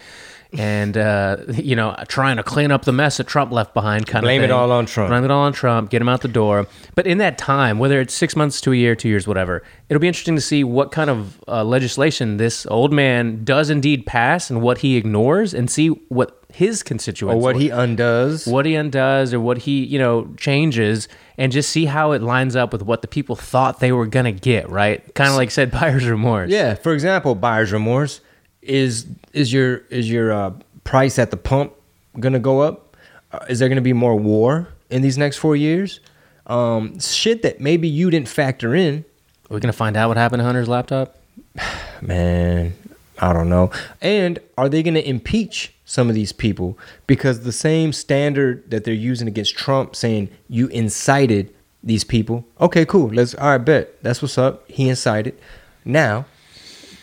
[0.58, 4.06] and uh, you know, trying to clean up the mess that Trump left behind.
[4.06, 5.10] Kind Blame of it all on Trump.
[5.10, 5.90] Blame it all on Trump.
[5.90, 6.66] Get him out the door.
[6.94, 10.00] But in that time, whether it's six months to a year, two years, whatever, it'll
[10.00, 14.50] be interesting to see what kind of uh, legislation this old man does indeed pass,
[14.50, 18.46] and what he ignores, and see what his constituents or what he undoes.
[18.46, 22.56] what he undoes or what he you know changes and just see how it lines
[22.56, 25.70] up with what the people thought they were gonna get right kind of like said
[25.80, 28.20] buyer's remorse Yeah, for example, buyer's remorse
[28.66, 30.52] is is your is your uh,
[30.84, 31.72] price at the pump
[32.18, 32.96] gonna go up?
[33.32, 36.00] Uh, is there gonna be more war in these next four years?
[36.46, 39.04] Um, shit that maybe you didn't factor in.
[39.48, 41.16] we're gonna find out what happened to hunter's laptop
[42.00, 42.74] Man,
[43.18, 43.70] I don't know.
[44.00, 48.94] And are they gonna impeach some of these people because the same standard that they're
[48.94, 52.44] using against Trump, saying you incited these people?
[52.60, 53.08] Okay, cool.
[53.08, 54.68] Let's all right, bet that's what's up.
[54.70, 55.38] He incited.
[55.84, 56.26] Now,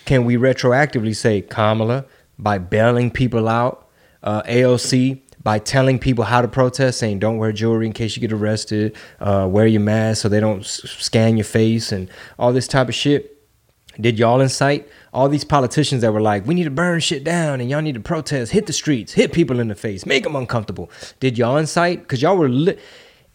[0.05, 2.05] can we retroactively say Kamala
[2.37, 3.87] by bailing people out,
[4.21, 8.21] uh, AOC by telling people how to protest, saying don't wear jewelry in case you
[8.21, 12.53] get arrested, uh, wear your mask so they don't s- scan your face, and all
[12.53, 13.29] this type of shit?
[13.99, 17.61] Did y'all incite all these politicians that were like, we need to burn shit down
[17.61, 20.35] and y'all need to protest, hit the streets, hit people in the face, make them
[20.35, 20.89] uncomfortable?
[21.19, 21.99] Did y'all incite?
[21.99, 22.79] Because y'all were lit.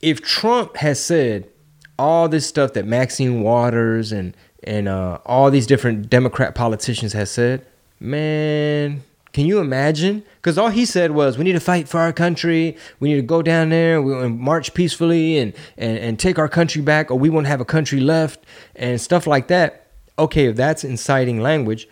[0.00, 1.48] If Trump has said
[1.96, 7.28] all this stuff that Maxine Waters and and uh, all these different Democrat politicians have
[7.28, 7.64] said,
[8.00, 9.02] man,
[9.32, 10.24] can you imagine?
[10.36, 12.76] Because all he said was, we need to fight for our country.
[12.98, 16.82] We need to go down there and march peacefully and, and, and take our country
[16.82, 18.40] back, or we won't have a country left,
[18.74, 19.86] and stuff like that.
[20.18, 21.88] Okay, if that's inciting language,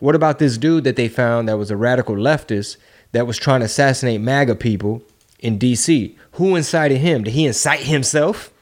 [0.00, 2.76] what about this dude that they found that was a radical leftist
[3.12, 5.02] that was trying to assassinate MAGA people
[5.38, 6.16] in DC?
[6.32, 7.24] Who incited him?
[7.24, 8.52] Did he incite himself?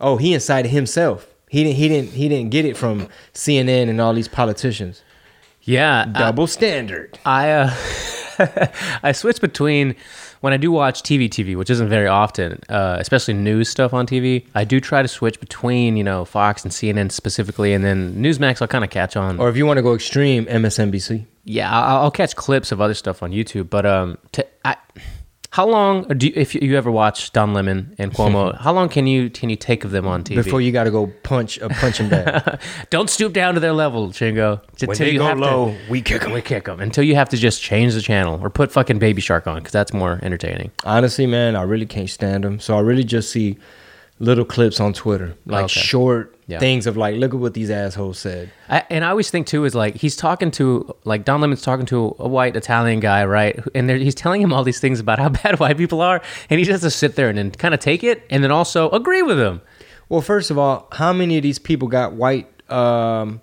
[0.00, 1.31] Oh, he incited himself.
[1.52, 1.76] He didn't.
[1.76, 2.10] He didn't.
[2.12, 5.02] He didn't get it from CNN and all these politicians.
[5.60, 7.18] Yeah, I- Double standard.
[7.26, 7.74] I uh,
[9.02, 9.94] I switch between
[10.40, 14.06] when I do watch TV, TV, which isn't very often, uh, especially news stuff on
[14.06, 14.46] TV.
[14.54, 18.62] I do try to switch between you know Fox and CNN specifically, and then Newsmax
[18.62, 19.38] I'll kind of catch on.
[19.38, 21.26] Or if you want to go extreme, MSNBC.
[21.44, 23.68] yeah, I'll, I'll catch clips of other stuff on YouTube.
[23.68, 24.76] But um, to, I,
[25.52, 28.58] how long uh, do you, if you, ever watch Don Lemon and Cuomo?
[28.58, 30.90] how long can you can you take of them on TV Before you got to
[30.90, 32.58] go punch a punch punching bag.
[32.90, 34.60] Don't stoop down to their level, Chingo.
[34.80, 36.32] when Until they you go have to- low, we kick them.
[36.32, 39.20] we kick them until you have to just change the channel or put fucking Baby
[39.20, 40.70] Shark on because that's more entertaining.
[40.84, 42.58] Honestly, man, I really can't stand them.
[42.58, 43.58] So I really just see
[44.22, 45.80] little clips on Twitter, like Okay.
[45.80, 46.60] short Yeah.
[46.60, 48.52] things of like, look at what these assholes said.
[48.68, 51.86] I, and I always think too is like he's talking to like Don Lemon's talking
[51.86, 53.58] to a white Italian guy, right?
[53.74, 56.64] And he's telling him all these things about how bad white people are, and he
[56.64, 59.22] just has to sit there and then kind of take it, and then also agree
[59.22, 59.60] with him.
[60.08, 63.40] Well, first of all, how many of these people got white um,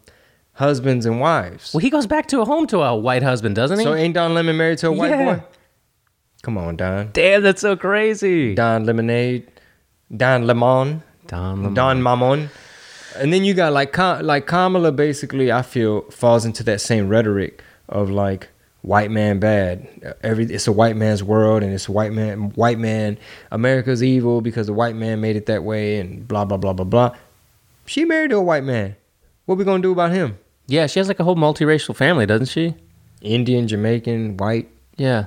[0.53, 1.73] husbands and wives?
[1.73, 3.83] Well, he goes back to a home to a white husband, doesn't he?
[3.85, 5.35] So ain't Don Lemon married to a white Yeah.
[5.35, 5.43] boy?
[6.43, 7.09] Come on, Don.
[7.11, 8.55] Damn, that's so crazy.
[8.55, 9.47] Don Lemonade,
[10.15, 11.73] Don Lemon, Don Lemon.
[11.73, 12.49] Don Mamon.
[13.15, 17.63] And then you got like like Kamala basically I feel falls into that same rhetoric
[17.87, 18.49] of like
[18.81, 20.15] white man bad.
[20.21, 23.17] Every it's a white man's world and it's a white man white man
[23.51, 26.85] America's evil because the white man made it that way and blah blah blah blah
[26.85, 27.15] blah.
[27.85, 28.95] She married to a white man.
[29.45, 30.37] What we going to do about him?
[30.67, 32.75] Yeah, she has like a whole multiracial family, doesn't she?
[33.21, 34.69] Indian, Jamaican, white.
[34.95, 35.25] Yeah.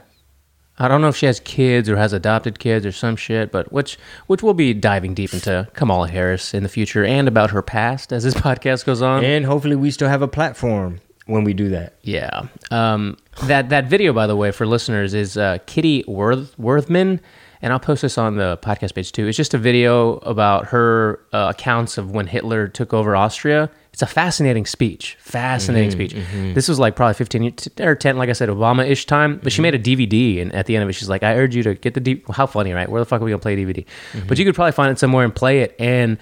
[0.83, 3.73] I don't know if she has kids or has adopted kids or some shit, but
[3.73, 7.63] which which we'll be diving deep into Kamala Harris in the future and about her
[7.63, 9.25] past as this podcast goes on.
[9.25, 11.95] And hopefully we still have a platform when we do that.
[12.03, 12.47] Yeah.
[12.71, 17.21] Um, that that video, by the way, for listeners, is uh, Kitty Worth Werthmann,
[17.63, 19.27] and I'll post this on the podcast page too.
[19.29, 23.71] It's just a video about her uh, accounts of when Hitler took over Austria.
[23.93, 25.17] It's a fascinating speech.
[25.21, 26.15] Fascinating speech.
[26.55, 29.39] This was like probably 15 or 10, like I said, Obama ish time.
[29.43, 31.55] But she made a DVD, and at the end of it, she's like, I urge
[31.55, 32.23] you to get the D.
[32.31, 32.89] How funny, right?
[32.89, 33.85] Where the fuck are we going to play a DVD?
[34.27, 35.77] But you could probably find it somewhere and play it.
[35.79, 36.17] And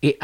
[0.00, 0.16] it,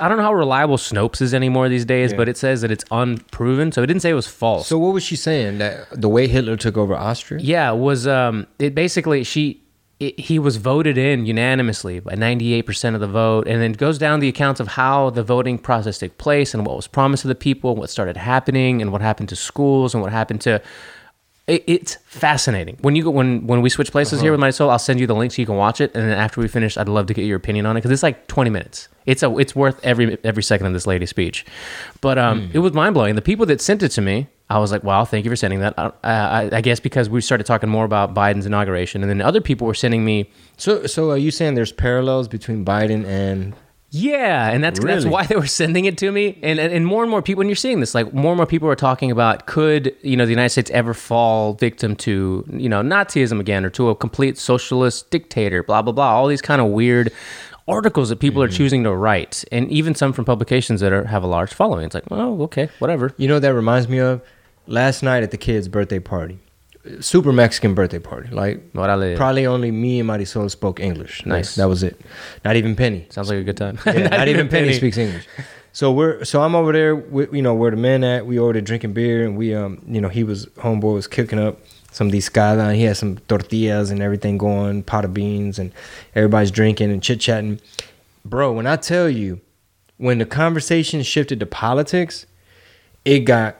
[0.00, 2.84] I don't know how reliable Snopes is anymore these days, but it says that it's
[2.90, 3.70] unproven.
[3.70, 4.66] So it didn't say it was false.
[4.66, 7.40] So what was she saying that the way Hitler took over Austria?
[7.40, 9.62] Yeah, was um it basically she
[10.00, 13.98] it, he was voted in unanimously by 98% of the vote and then it goes
[13.98, 17.28] down the accounts of how the voting process took place and what was promised to
[17.28, 20.60] the people, what started happening and what happened to schools and what happened to
[21.46, 22.78] it, it's fascinating.
[22.80, 25.06] When you go when when we switch places here with my soul, I'll send you
[25.06, 27.14] the link so you can watch it and then after we finish I'd love to
[27.14, 28.88] get your opinion on it cuz it's like 20 minutes.
[29.04, 31.44] It's a it's worth every every second of this lady's speech.
[32.00, 33.16] But um it was mind-blowing.
[33.16, 35.60] The people that sent it to me I was like, wow, thank you for sending
[35.60, 35.74] that.
[35.78, 39.40] I, I, I guess because we started talking more about Biden's inauguration, and then other
[39.40, 43.54] people were sending me, So, so are you saying there's parallels between Biden and?
[43.92, 46.38] yeah, and that's that's why they were sending it to me.
[46.42, 48.46] And, and and more and more people, when you're seeing this, like more and more
[48.46, 52.68] people are talking about could you know the United States ever fall victim to you
[52.68, 56.60] know Nazism again or to a complete socialist dictator, blah blah blah, all these kind
[56.60, 57.12] of weird
[57.66, 58.56] articles that people are mm-hmm.
[58.56, 61.86] choosing to write, and even some from publications that are have a large following.
[61.86, 63.12] It's like, oh, okay, whatever.
[63.16, 64.22] You know what that reminds me of
[64.70, 66.38] last night at the kid's birthday party,
[67.00, 68.30] super Mexican birthday party.
[68.30, 68.72] Like
[69.16, 71.26] probably only me and Marisol spoke English.
[71.26, 71.56] Nice.
[71.56, 72.00] that was it.
[72.44, 73.06] Not even Penny.
[73.10, 73.78] Sounds like a good time.
[73.84, 75.26] Yeah, not, even Penny, speaks English.
[75.72, 78.26] So we're so I'm over there with you know where the men at.
[78.26, 81.58] We there drinking beer and we um you know he was homeboy was kicking up
[81.92, 85.72] some discada and he had some tortillas and everything going, pot of beans and
[86.14, 87.60] everybody's drinking and chit chatting.
[88.24, 89.40] Bro, when I tell you,
[89.96, 92.26] when the conversation shifted to politics,
[93.04, 93.56] it got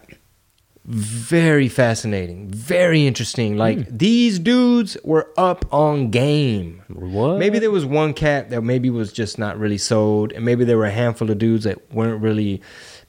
[0.90, 3.56] very fascinating, very interesting.
[3.56, 6.82] Like these dudes were up on game.
[6.88, 7.38] What?
[7.38, 10.76] Maybe there was one cat that maybe was just not really sold, and maybe there
[10.76, 12.60] were a handful of dudes that weren't really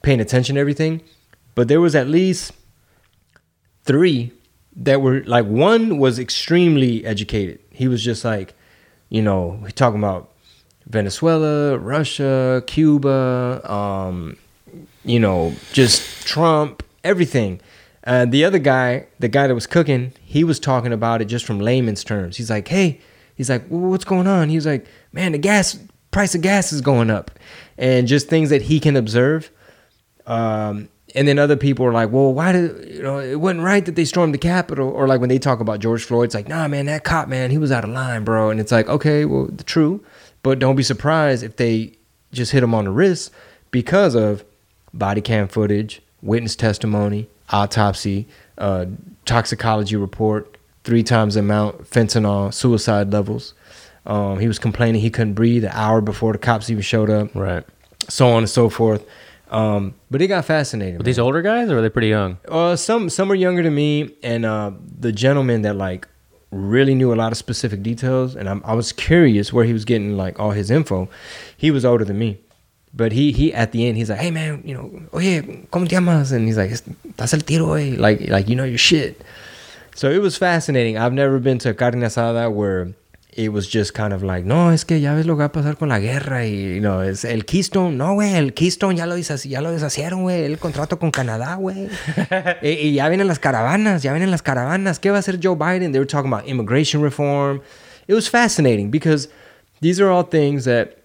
[0.03, 1.01] paying attention to everything.
[1.55, 2.51] But there was at least
[3.84, 4.32] three
[4.75, 7.59] that were like one was extremely educated.
[7.71, 8.53] He was just like,
[9.09, 10.29] you know, talking about
[10.86, 14.38] Venezuela, Russia, Cuba, um,
[15.03, 17.59] you know, just Trump, everything.
[18.04, 21.45] Uh, the other guy, the guy that was cooking, he was talking about it just
[21.45, 22.38] from layman's terms.
[22.38, 22.99] He's like, hey,
[23.36, 24.49] he's like, what's going on?
[24.49, 25.78] He's like, man, the gas
[26.10, 27.32] price of gas is going up,
[27.78, 29.52] and just things that he can observe.
[30.26, 33.86] Um, and then other people are like, well, why did you know it wasn't right
[33.86, 34.89] that they stormed the Capitol?
[34.89, 37.52] Or like when they talk about George Floyd, it's like, nah, man, that cop, man,
[37.52, 38.49] he was out of line, bro.
[38.49, 40.04] And it's like, okay, well, true,
[40.43, 41.93] but don't be surprised if they
[42.32, 43.32] just hit him on the wrist
[43.72, 44.43] because of
[44.93, 48.28] body cam footage, witness testimony, autopsy,
[48.58, 48.86] uh,
[49.26, 53.54] toxicology report, three times the amount, fentanyl, suicide levels.
[54.06, 57.34] Um, he was complaining he couldn't breathe an hour before the cops even showed up,
[57.36, 57.64] Right.
[58.10, 59.06] so on and so forth.
[59.52, 60.97] Um, but it got fascinating.
[60.97, 62.38] Were these older guys or were they pretty young?
[62.47, 66.08] Uh, some some are younger than me, and uh, the gentleman that like
[66.52, 69.86] really knew a lot of specific details, and I'm, I was curious where he was
[69.86, 71.10] getting like all his info.
[71.58, 72.39] He was older than me,
[72.93, 75.95] but he he at the end he's like, hey man, you know, oye, cómo te
[75.95, 76.31] llamas?
[76.31, 77.95] And he's like, estás el tiro, eh?
[77.97, 79.21] like like you know your shit.
[79.95, 80.97] So it was fascinating.
[80.97, 82.93] I've never been to carne asada where
[83.33, 85.51] it was just kind of like, no, es que ya ves lo que va a
[85.51, 89.05] pasar con la guerra y, you know, es el Keystone, no, güey, el Keystone ya
[89.05, 91.87] lo, ya lo deshacieron, güey, el contrato con Canadá, güey.
[92.61, 94.99] y, y ya vienen las caravanas, ya vienen las caravanas.
[94.99, 95.93] ¿Qué va a hacer Joe Biden?
[95.93, 97.61] They were talking about immigration reform.
[98.07, 99.29] It was fascinating because
[99.79, 101.01] these are all things that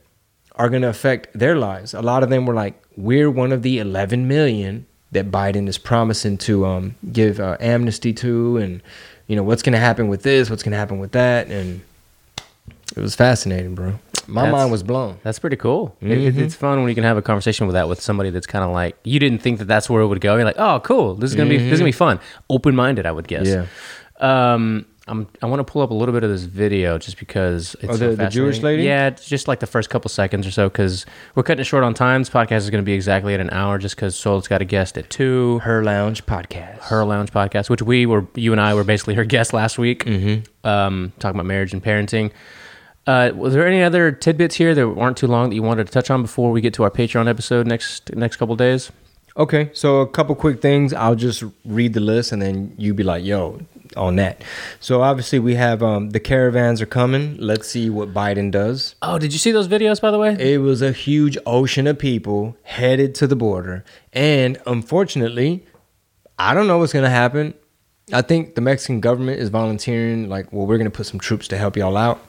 [0.57, 1.93] are going to affect their lives.
[1.95, 5.79] A lot of them were like, we're one of the 11 million that Biden is
[5.79, 8.83] promising to um, give uh, amnesty to, and
[9.27, 11.81] you know what's going to happen with this, what's going to happen with that, and
[12.97, 13.99] it was fascinating, bro.
[14.27, 15.19] My That's- mind was blown.
[15.23, 15.97] That's pretty cool.
[16.01, 18.47] It- it- it's fun when you can have a conversation with that with somebody that's
[18.47, 20.35] kind of like you didn't think that that's where it would go.
[20.37, 21.15] You're like, oh, cool.
[21.15, 22.19] This is gonna be this is gonna be fun.
[22.51, 23.47] Open minded, I would guess.
[23.47, 23.67] Yeah.
[24.21, 27.77] Um, I'm, I want to pull up a little bit of this video just because
[27.81, 28.83] it's Oh, so the- the Jewish lady?
[28.83, 31.85] Yeah, it's just like the first couple seconds or so because we're cutting it short
[31.85, 32.23] on time.
[32.23, 34.65] This podcast is going to be exactly at an hour just because Soul's got a
[34.65, 35.61] guest at two.
[35.61, 36.81] Her Lounge podcast.
[36.81, 40.05] Her Lounge podcast, which we were, you and I were basically her guest last week,
[40.05, 40.67] mm-hmm.
[40.67, 42.33] um, talking about marriage and parenting.
[43.07, 45.93] Uh, was there any other tidbits here that aren't too long that you wanted to
[45.93, 48.91] touch on before we get to our Patreon episode next next couple days?
[49.37, 50.93] Okay, so a couple quick things.
[50.93, 53.61] I'll just read the list and then you be like, yo,
[53.97, 54.43] on that.
[54.81, 57.37] So obviously we have um, the caravans are coming.
[57.39, 58.95] Let's see what Biden does.
[59.03, 60.37] Oh, did you see those videos by the way?
[60.39, 63.85] It was a huge ocean of people headed to the border.
[64.13, 65.65] And unfortunately,
[66.39, 67.55] I don't know what's going to happen.
[68.13, 71.49] I think the Mexican government is volunteering, like, well, we're going to put some troops
[71.49, 72.21] to help y'all out.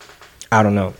[0.51, 0.93] I don't know.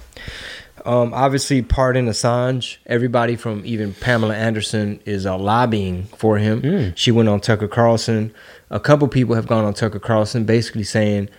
[0.86, 2.78] Um, obviously, pardon Assange.
[2.86, 6.62] Everybody from even Pamela Anderson is uh, lobbying for him.
[6.96, 8.34] She went on Tucker Carlson.
[8.70, 11.30] A couple people have gone on Tucker Carlson basically saying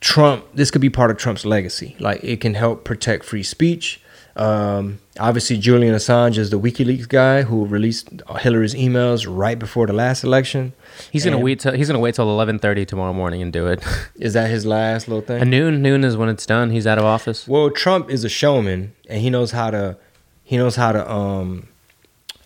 [0.00, 1.94] Trump, this could be part of Trump's legacy.
[2.00, 4.00] Like it can help protect free speech.
[4.36, 8.08] Um, obviously, Julian Assange is the WikiLeaks guy who released
[8.38, 10.72] Hillary's emails right before the last election.
[11.10, 11.60] He's gonna wait.
[11.60, 13.84] Till, he's gonna wait till eleven thirty tomorrow morning and do it.
[14.16, 15.40] Is that his last little thing?
[15.40, 16.70] At noon, noon is when it's done.
[16.70, 17.48] He's out of office.
[17.48, 19.96] Well, Trump is a showman, and he knows how to
[20.44, 21.68] he knows how to um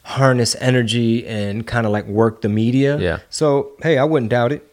[0.04, 2.98] harness energy and kind of like work the media.
[2.98, 3.18] Yeah.
[3.30, 4.70] So hey, I wouldn't doubt it.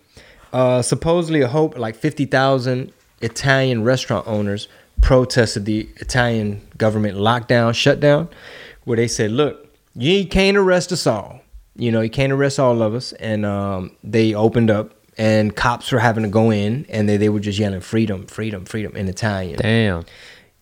[0.53, 2.91] Uh, supposedly, a hope like fifty thousand
[3.21, 4.67] Italian restaurant owners
[5.01, 8.29] protested the Italian government lockdown shutdown,
[8.85, 11.41] where they said, "Look, you can't arrest us all.
[11.75, 14.93] You know, you can't arrest all of us." And um, they opened up.
[15.17, 18.63] And cops were having to go in, and they, they were just yelling "freedom, freedom,
[18.65, 19.57] freedom" in Italian.
[19.59, 20.05] Damn.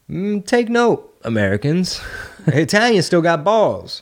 [0.10, 2.02] Mm, take note, Americans.
[2.48, 4.02] Italians still got balls.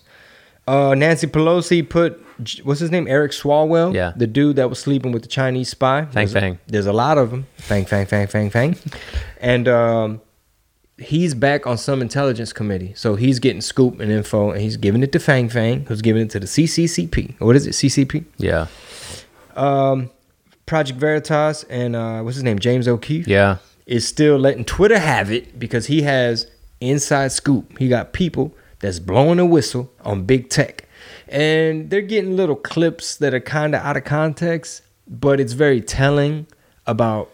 [0.66, 2.24] Uh, Nancy Pelosi put
[2.64, 4.14] what's his name, Eric Swalwell, Yeah.
[4.16, 6.06] the dude that was sleeping with the Chinese spy.
[6.06, 6.60] Fang there's, Fang.
[6.68, 7.46] There's a lot of them.
[7.58, 8.78] Fang Fang Fang Fang Fang,
[9.42, 10.22] and um,
[11.00, 15.04] he's back on some intelligence committee, so he's getting scoop and info, and he's giving
[15.04, 17.40] it to Fang Fang, who's giving it to the CCCP.
[17.40, 18.26] What is it, CCP?
[18.38, 18.68] Yeah.
[19.56, 20.10] Um,
[20.66, 23.58] Project Veritas and uh, what's his name, James O'Keefe Yeah.
[23.86, 26.48] is still letting Twitter have it because he has
[26.82, 27.78] inside scoop.
[27.80, 30.84] He got people that's blowing a whistle on big tech.
[31.30, 35.82] And they're getting little clips that are kind of out of context, but it's very
[35.82, 36.48] telling
[36.86, 37.30] about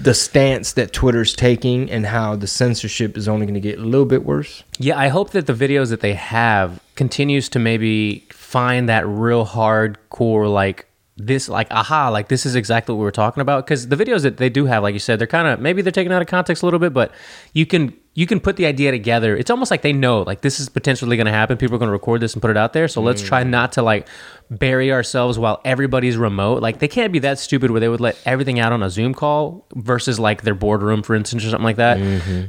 [0.00, 3.82] the stance that Twitter's taking and how the censorship is only going to get a
[3.82, 4.64] little bit worse.
[4.78, 9.46] Yeah, I hope that the videos that they have continues to maybe find that real
[9.46, 10.86] hardcore like
[11.20, 13.64] this like aha like this is exactly what we were talking about.
[13.64, 15.92] Because the videos that they do have like you said they're kind of maybe they're
[15.92, 17.12] taken out of context a little bit but
[17.52, 19.36] you can you can put the idea together.
[19.36, 21.56] It's almost like they know like this is potentially going to happen.
[21.56, 22.88] People are going to record this and put it out there.
[22.88, 23.26] So let's mm.
[23.26, 24.08] try not to like
[24.50, 28.18] bury ourselves while everybody's remote like they can't be that stupid where they would let
[28.24, 31.76] everything out on a zoom call versus like their boardroom for instance or something like
[31.76, 31.98] that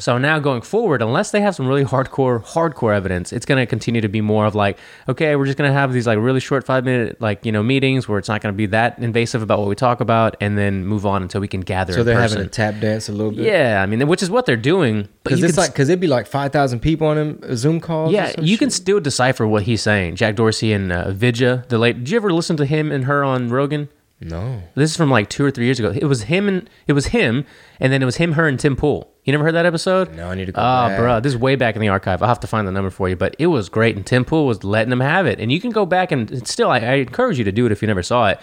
[0.02, 3.66] so now going forward unless they have some really hardcore hardcore evidence it's going to
[3.66, 4.78] continue to be more of like
[5.10, 7.62] okay we're just going to have these like really short five minute like you know
[7.62, 10.58] meetings where it's not going to be that invasive about what we talk about and
[10.58, 12.38] then move on until we can gather So they're person.
[12.38, 13.46] having a tap dance a little bit.
[13.46, 15.10] Yeah, I mean, which is what they're doing.
[15.24, 18.12] Because it's like because it'd be like five thousand people on them uh, Zoom call.
[18.12, 20.16] Yeah, you can still decipher what he's saying.
[20.16, 21.89] Jack Dorsey and uh, Vidya, the late.
[21.94, 23.90] Did you ever listen to him and her on Rogan?
[24.22, 24.62] No.
[24.76, 25.92] This is from like two or three years ago.
[25.96, 27.46] It was him and it was him,
[27.80, 29.10] and then it was him, her, and Tim Pool.
[29.24, 30.14] You never heard that episode?
[30.16, 32.22] No, I need to go ah, Oh, bro, this is way back in the archive.
[32.22, 34.46] I'll have to find the number for you, but it was great, and Tim Pool
[34.46, 35.40] was letting them have it.
[35.40, 37.72] And you can go back and it's still, I, I encourage you to do it
[37.72, 38.42] if you never saw it,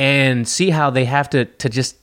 [0.00, 1.96] and see how they have to to just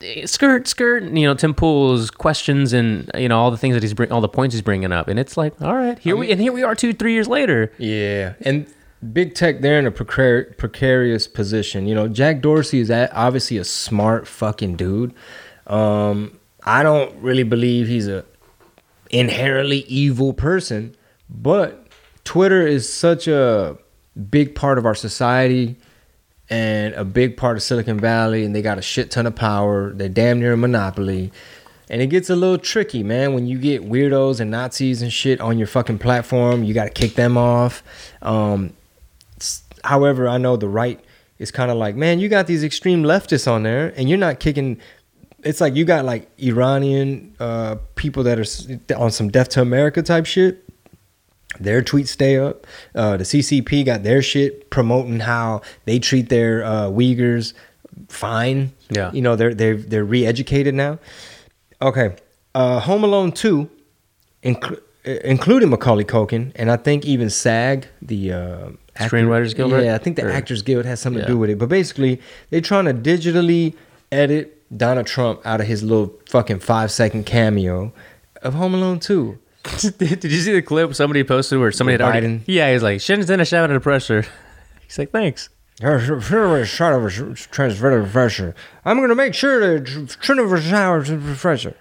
[0.00, 1.02] eh, skirt skirt.
[1.02, 4.22] You know, Tim Pool's questions and you know all the things that he's bring, all
[4.22, 6.62] the points he's bringing up, and it's like, all right, here we and here we
[6.62, 7.72] are two three years later.
[7.76, 8.66] Yeah, and
[9.12, 11.86] big tech they're in a precar- precarious position.
[11.86, 15.14] You know, Jack Dorsey is obviously a smart fucking dude.
[15.66, 18.24] Um, I don't really believe he's a
[19.10, 20.96] inherently evil person,
[21.28, 21.86] but
[22.24, 23.76] Twitter is such a
[24.30, 25.76] big part of our society
[26.50, 29.92] and a big part of Silicon Valley, and they got a shit ton of power.
[29.92, 31.32] They're damn near a monopoly.
[31.90, 35.40] And it gets a little tricky, man, when you get weirdos and Nazis and shit
[35.40, 36.64] on your fucking platform.
[36.64, 37.82] You got to kick them off.
[38.22, 38.72] Um,
[39.84, 41.00] however, I know the right
[41.38, 44.40] is kind of like, man, you got these extreme leftists on there, and you're not
[44.40, 44.80] kicking.
[45.42, 50.02] It's like you got like Iranian uh, people that are on some death to America
[50.02, 50.64] type shit
[51.60, 52.66] their tweets stay up.
[52.94, 57.52] Uh, the CCP got their shit promoting how they treat their uh, Uyghurs
[58.08, 58.72] fine.
[58.90, 59.12] Yeah.
[59.12, 60.98] you know they're they're they're re-educated now.
[61.80, 62.16] Okay,
[62.54, 63.70] uh, Home Alone two,
[64.42, 69.84] inc- including Macaulay Culkin, and I think even SAG, the uh, actor- Screenwriters Guild, right?
[69.84, 71.26] Yeah, I think the Or- Actors Guild has something Yeah.
[71.26, 71.58] to do with it.
[71.58, 72.20] But basically,
[72.50, 73.74] they're trying to digitally
[74.12, 77.92] edit Donald Trump out of his little fucking five second cameo
[78.42, 79.38] of Home Alone two.
[79.98, 82.26] Did you see the clip somebody posted where somebody had already?
[82.26, 82.40] Biden?
[82.46, 84.24] Yeah, he's like, shouldn't send a out of pressure.
[84.86, 85.48] He's like, thanks.
[85.80, 88.54] shot of transfer pressure.
[88.84, 91.02] I'm gonna make sure to transfer shower
[91.36, 91.74] pressure.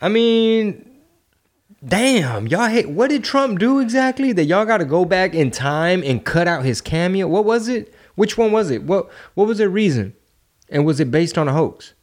[0.00, 0.89] I mean,
[1.84, 2.90] damn, y'all hate.
[2.90, 4.32] What did Trump do exactly?
[4.32, 7.26] That y'all got to go back in time and cut out his cameo.
[7.26, 7.94] What was it?
[8.14, 8.82] Which one was it?
[8.82, 10.14] What What was the reason?
[10.68, 11.94] And was it based on a hoax?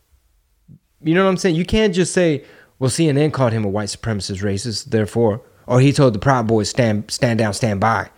[1.01, 1.55] You know what I'm saying?
[1.55, 2.43] You can't just say,
[2.79, 6.69] "Well, CNN called him a white supremacist racist, therefore," or he told the Proud Boys
[6.69, 8.09] stand stand down, stand by,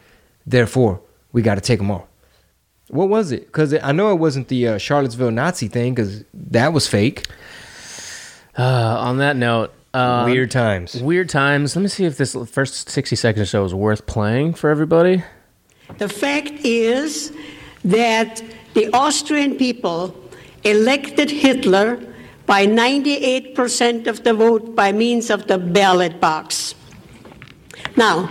[0.46, 1.02] therefore
[1.32, 2.06] we got to take them off.
[2.88, 3.46] What was it?
[3.46, 7.28] Because I know it wasn't the uh, Charlottesville Nazi thing, because that was fake.
[8.58, 11.02] Uh, on that note, uh, Weird times.
[11.02, 11.76] Weird times.
[11.76, 15.24] Let me see if this first 60 seconds or so is worth playing for everybody.
[15.98, 17.34] The fact is
[17.84, 20.16] that the Austrian people
[20.64, 22.00] elected Hitler
[22.46, 26.76] by 98% of the vote by means of the ballot box.
[27.96, 28.30] Now,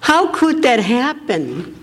[0.00, 1.74] how could that happen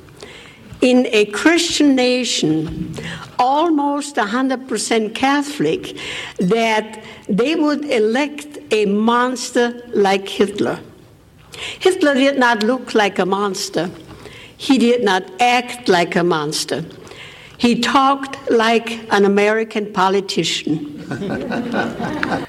[0.82, 2.95] in a Christian nation,
[3.39, 5.97] almost 100% Catholic,
[6.38, 10.80] that they would elect a monster like Hitler?
[11.80, 13.89] Hitler did not look like a monster.
[14.57, 16.84] He did not act like a monster.
[17.57, 20.76] He talked like an American politician.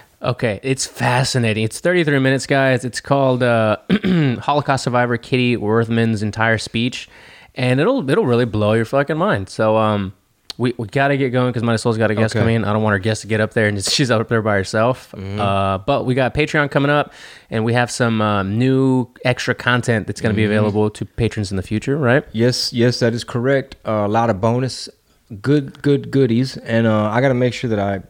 [0.23, 1.63] Okay, it's fascinating.
[1.63, 2.85] It's 33 minutes, guys.
[2.85, 3.77] It's called uh,
[4.41, 7.09] Holocaust survivor Kitty Werthmann's entire speech,
[7.55, 9.49] and it'll it'll really blow your fucking mind.
[9.49, 10.15] So um,
[10.59, 12.41] we we gotta get going because my soul's got a guest Okay.
[12.43, 12.65] coming in.
[12.65, 15.15] I don't want our guest to get up there and she's up there by herself.
[15.15, 17.13] Uh, but we got Patreon coming up,
[17.51, 21.57] and we have some um, new extra content that's gonna be available to patrons in
[21.57, 22.25] the future, right?
[22.33, 23.77] Yes, yes, that is correct.
[23.87, 24.89] Uh, a lot of bonus,
[25.43, 28.01] good, good goodies, and uh, I got to make sure that I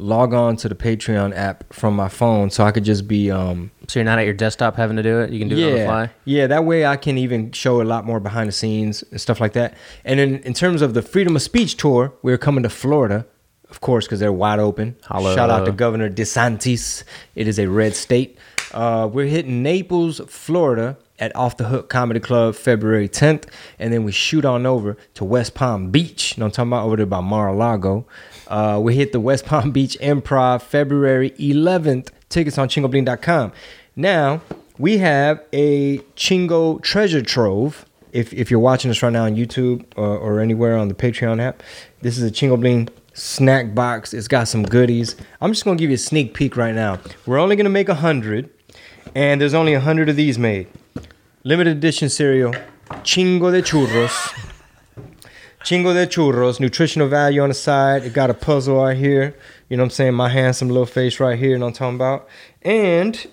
[0.00, 3.70] log on to the Patreon app from my phone so I could just be um,
[3.88, 5.30] So you're not at your desktop having to do it.
[5.30, 6.10] You can do it on the yeah, fly.
[6.24, 6.46] yeah.
[6.46, 9.52] That way I can even show a lot more behind the scenes and stuff like
[9.52, 9.74] that.
[10.04, 13.26] And then in terms of the Freedom of Speech tour, we're coming to Florida,
[13.68, 14.96] of course, because they're wide open.
[15.04, 15.34] Holla.
[15.34, 17.04] Shout out to Governor DeSantis.
[17.34, 18.38] It is a red state.
[18.72, 20.96] Uh, we're hitting Naples, Florida.
[21.20, 23.44] At Off the Hook Comedy Club, February 10th,
[23.78, 26.36] and then we shoot on over to West Palm Beach.
[26.36, 28.06] You know I'm talking about over there by Mar-a-Lago.
[28.48, 32.08] Uh, we hit the West Palm Beach Improv February 11th.
[32.28, 33.52] Tickets on chingobling.com.
[33.96, 34.40] Now,
[34.78, 37.84] we have a Chingo treasure trove.
[38.12, 41.40] If, if you're watching us right now on YouTube or, or anywhere on the Patreon
[41.40, 41.62] app,
[42.00, 44.14] this is a Chingo Bling snack box.
[44.14, 45.16] It's got some goodies.
[45.40, 46.98] I'm just to give you a sneak peek right now.
[47.26, 48.48] We're only to make a 100,
[49.14, 50.68] and there's only a 100 of these made.
[51.42, 52.52] Limited edition cereal,
[53.02, 54.12] Chingo de Churros.
[55.64, 58.04] Chingo de churros, nutritional value on the side.
[58.04, 59.34] It got a puzzle right here.
[59.70, 60.14] You know what I'm saying?
[60.14, 61.52] My handsome little face right here.
[61.52, 62.28] You know what I'm talking about?
[62.60, 63.26] And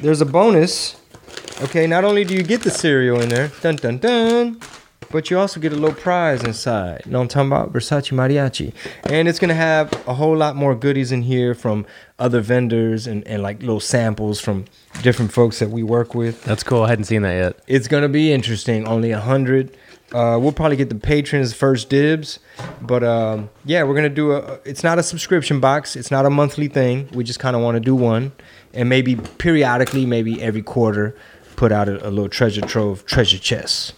[0.00, 0.96] there's a bonus.
[1.62, 4.60] Okay, not only do you get the cereal in there, dun dun dun.
[5.10, 7.02] But you also get a little prize inside.
[7.04, 7.72] You know what I'm talking about?
[7.72, 8.72] Versace Mariachi.
[9.10, 11.86] And it's going to have a whole lot more goodies in here from
[12.18, 14.66] other vendors and, and like little samples from
[15.02, 16.42] different folks that we work with.
[16.44, 16.82] That's cool.
[16.82, 17.58] I hadn't seen that yet.
[17.66, 18.86] It's going to be interesting.
[18.86, 19.76] Only a 100.
[20.12, 22.38] Uh, we'll probably get the patrons first dibs.
[22.80, 24.58] But um, yeah, we're going to do a.
[24.64, 27.08] It's not a subscription box, it's not a monthly thing.
[27.12, 28.32] We just kind of want to do one.
[28.72, 31.16] And maybe periodically, maybe every quarter,
[31.56, 33.94] put out a, a little treasure trove, treasure chest.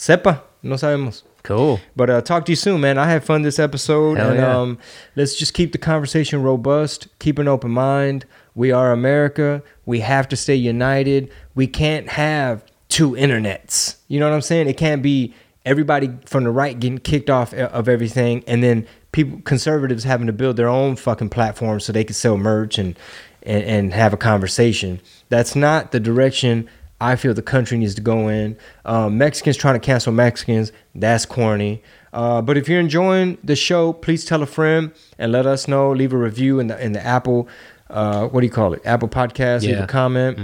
[0.00, 1.24] Sepa, no sabemos.
[1.42, 1.78] Cool.
[1.94, 2.96] But uh, talk to you soon, man.
[2.96, 4.58] I had fun this episode, Hell and yeah.
[4.58, 4.78] um,
[5.14, 7.08] let's just keep the conversation robust.
[7.18, 8.24] Keep an open mind.
[8.54, 9.62] We are America.
[9.84, 11.30] We have to stay united.
[11.54, 13.96] We can't have two internets.
[14.08, 14.68] You know what I'm saying?
[14.68, 15.34] It can't be
[15.66, 20.28] everybody from the right getting kicked off e, of everything, and then people conservatives having
[20.28, 22.98] to build their own fucking platform so they can sell merch and
[23.42, 24.98] and, and have a conversation.
[25.28, 26.70] That's not the direction
[27.00, 28.56] I feel the country needs to go in.
[28.84, 31.82] Um, Mexicans trying to cancel Mexicans, that's corny.
[32.12, 35.92] Uh, but if you're enjoying the show, please tell a friend and let us know.
[35.92, 37.48] Leave a review in the in the Apple,
[37.88, 38.82] uh, what do you call it?
[38.84, 39.62] Apple Podcast.
[39.62, 40.38] Leave a comment,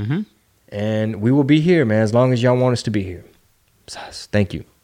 [0.69, 2.03] and we will be here, man.
[2.03, 3.25] As long as y'all want us to be here.
[4.33, 4.76] Thank you.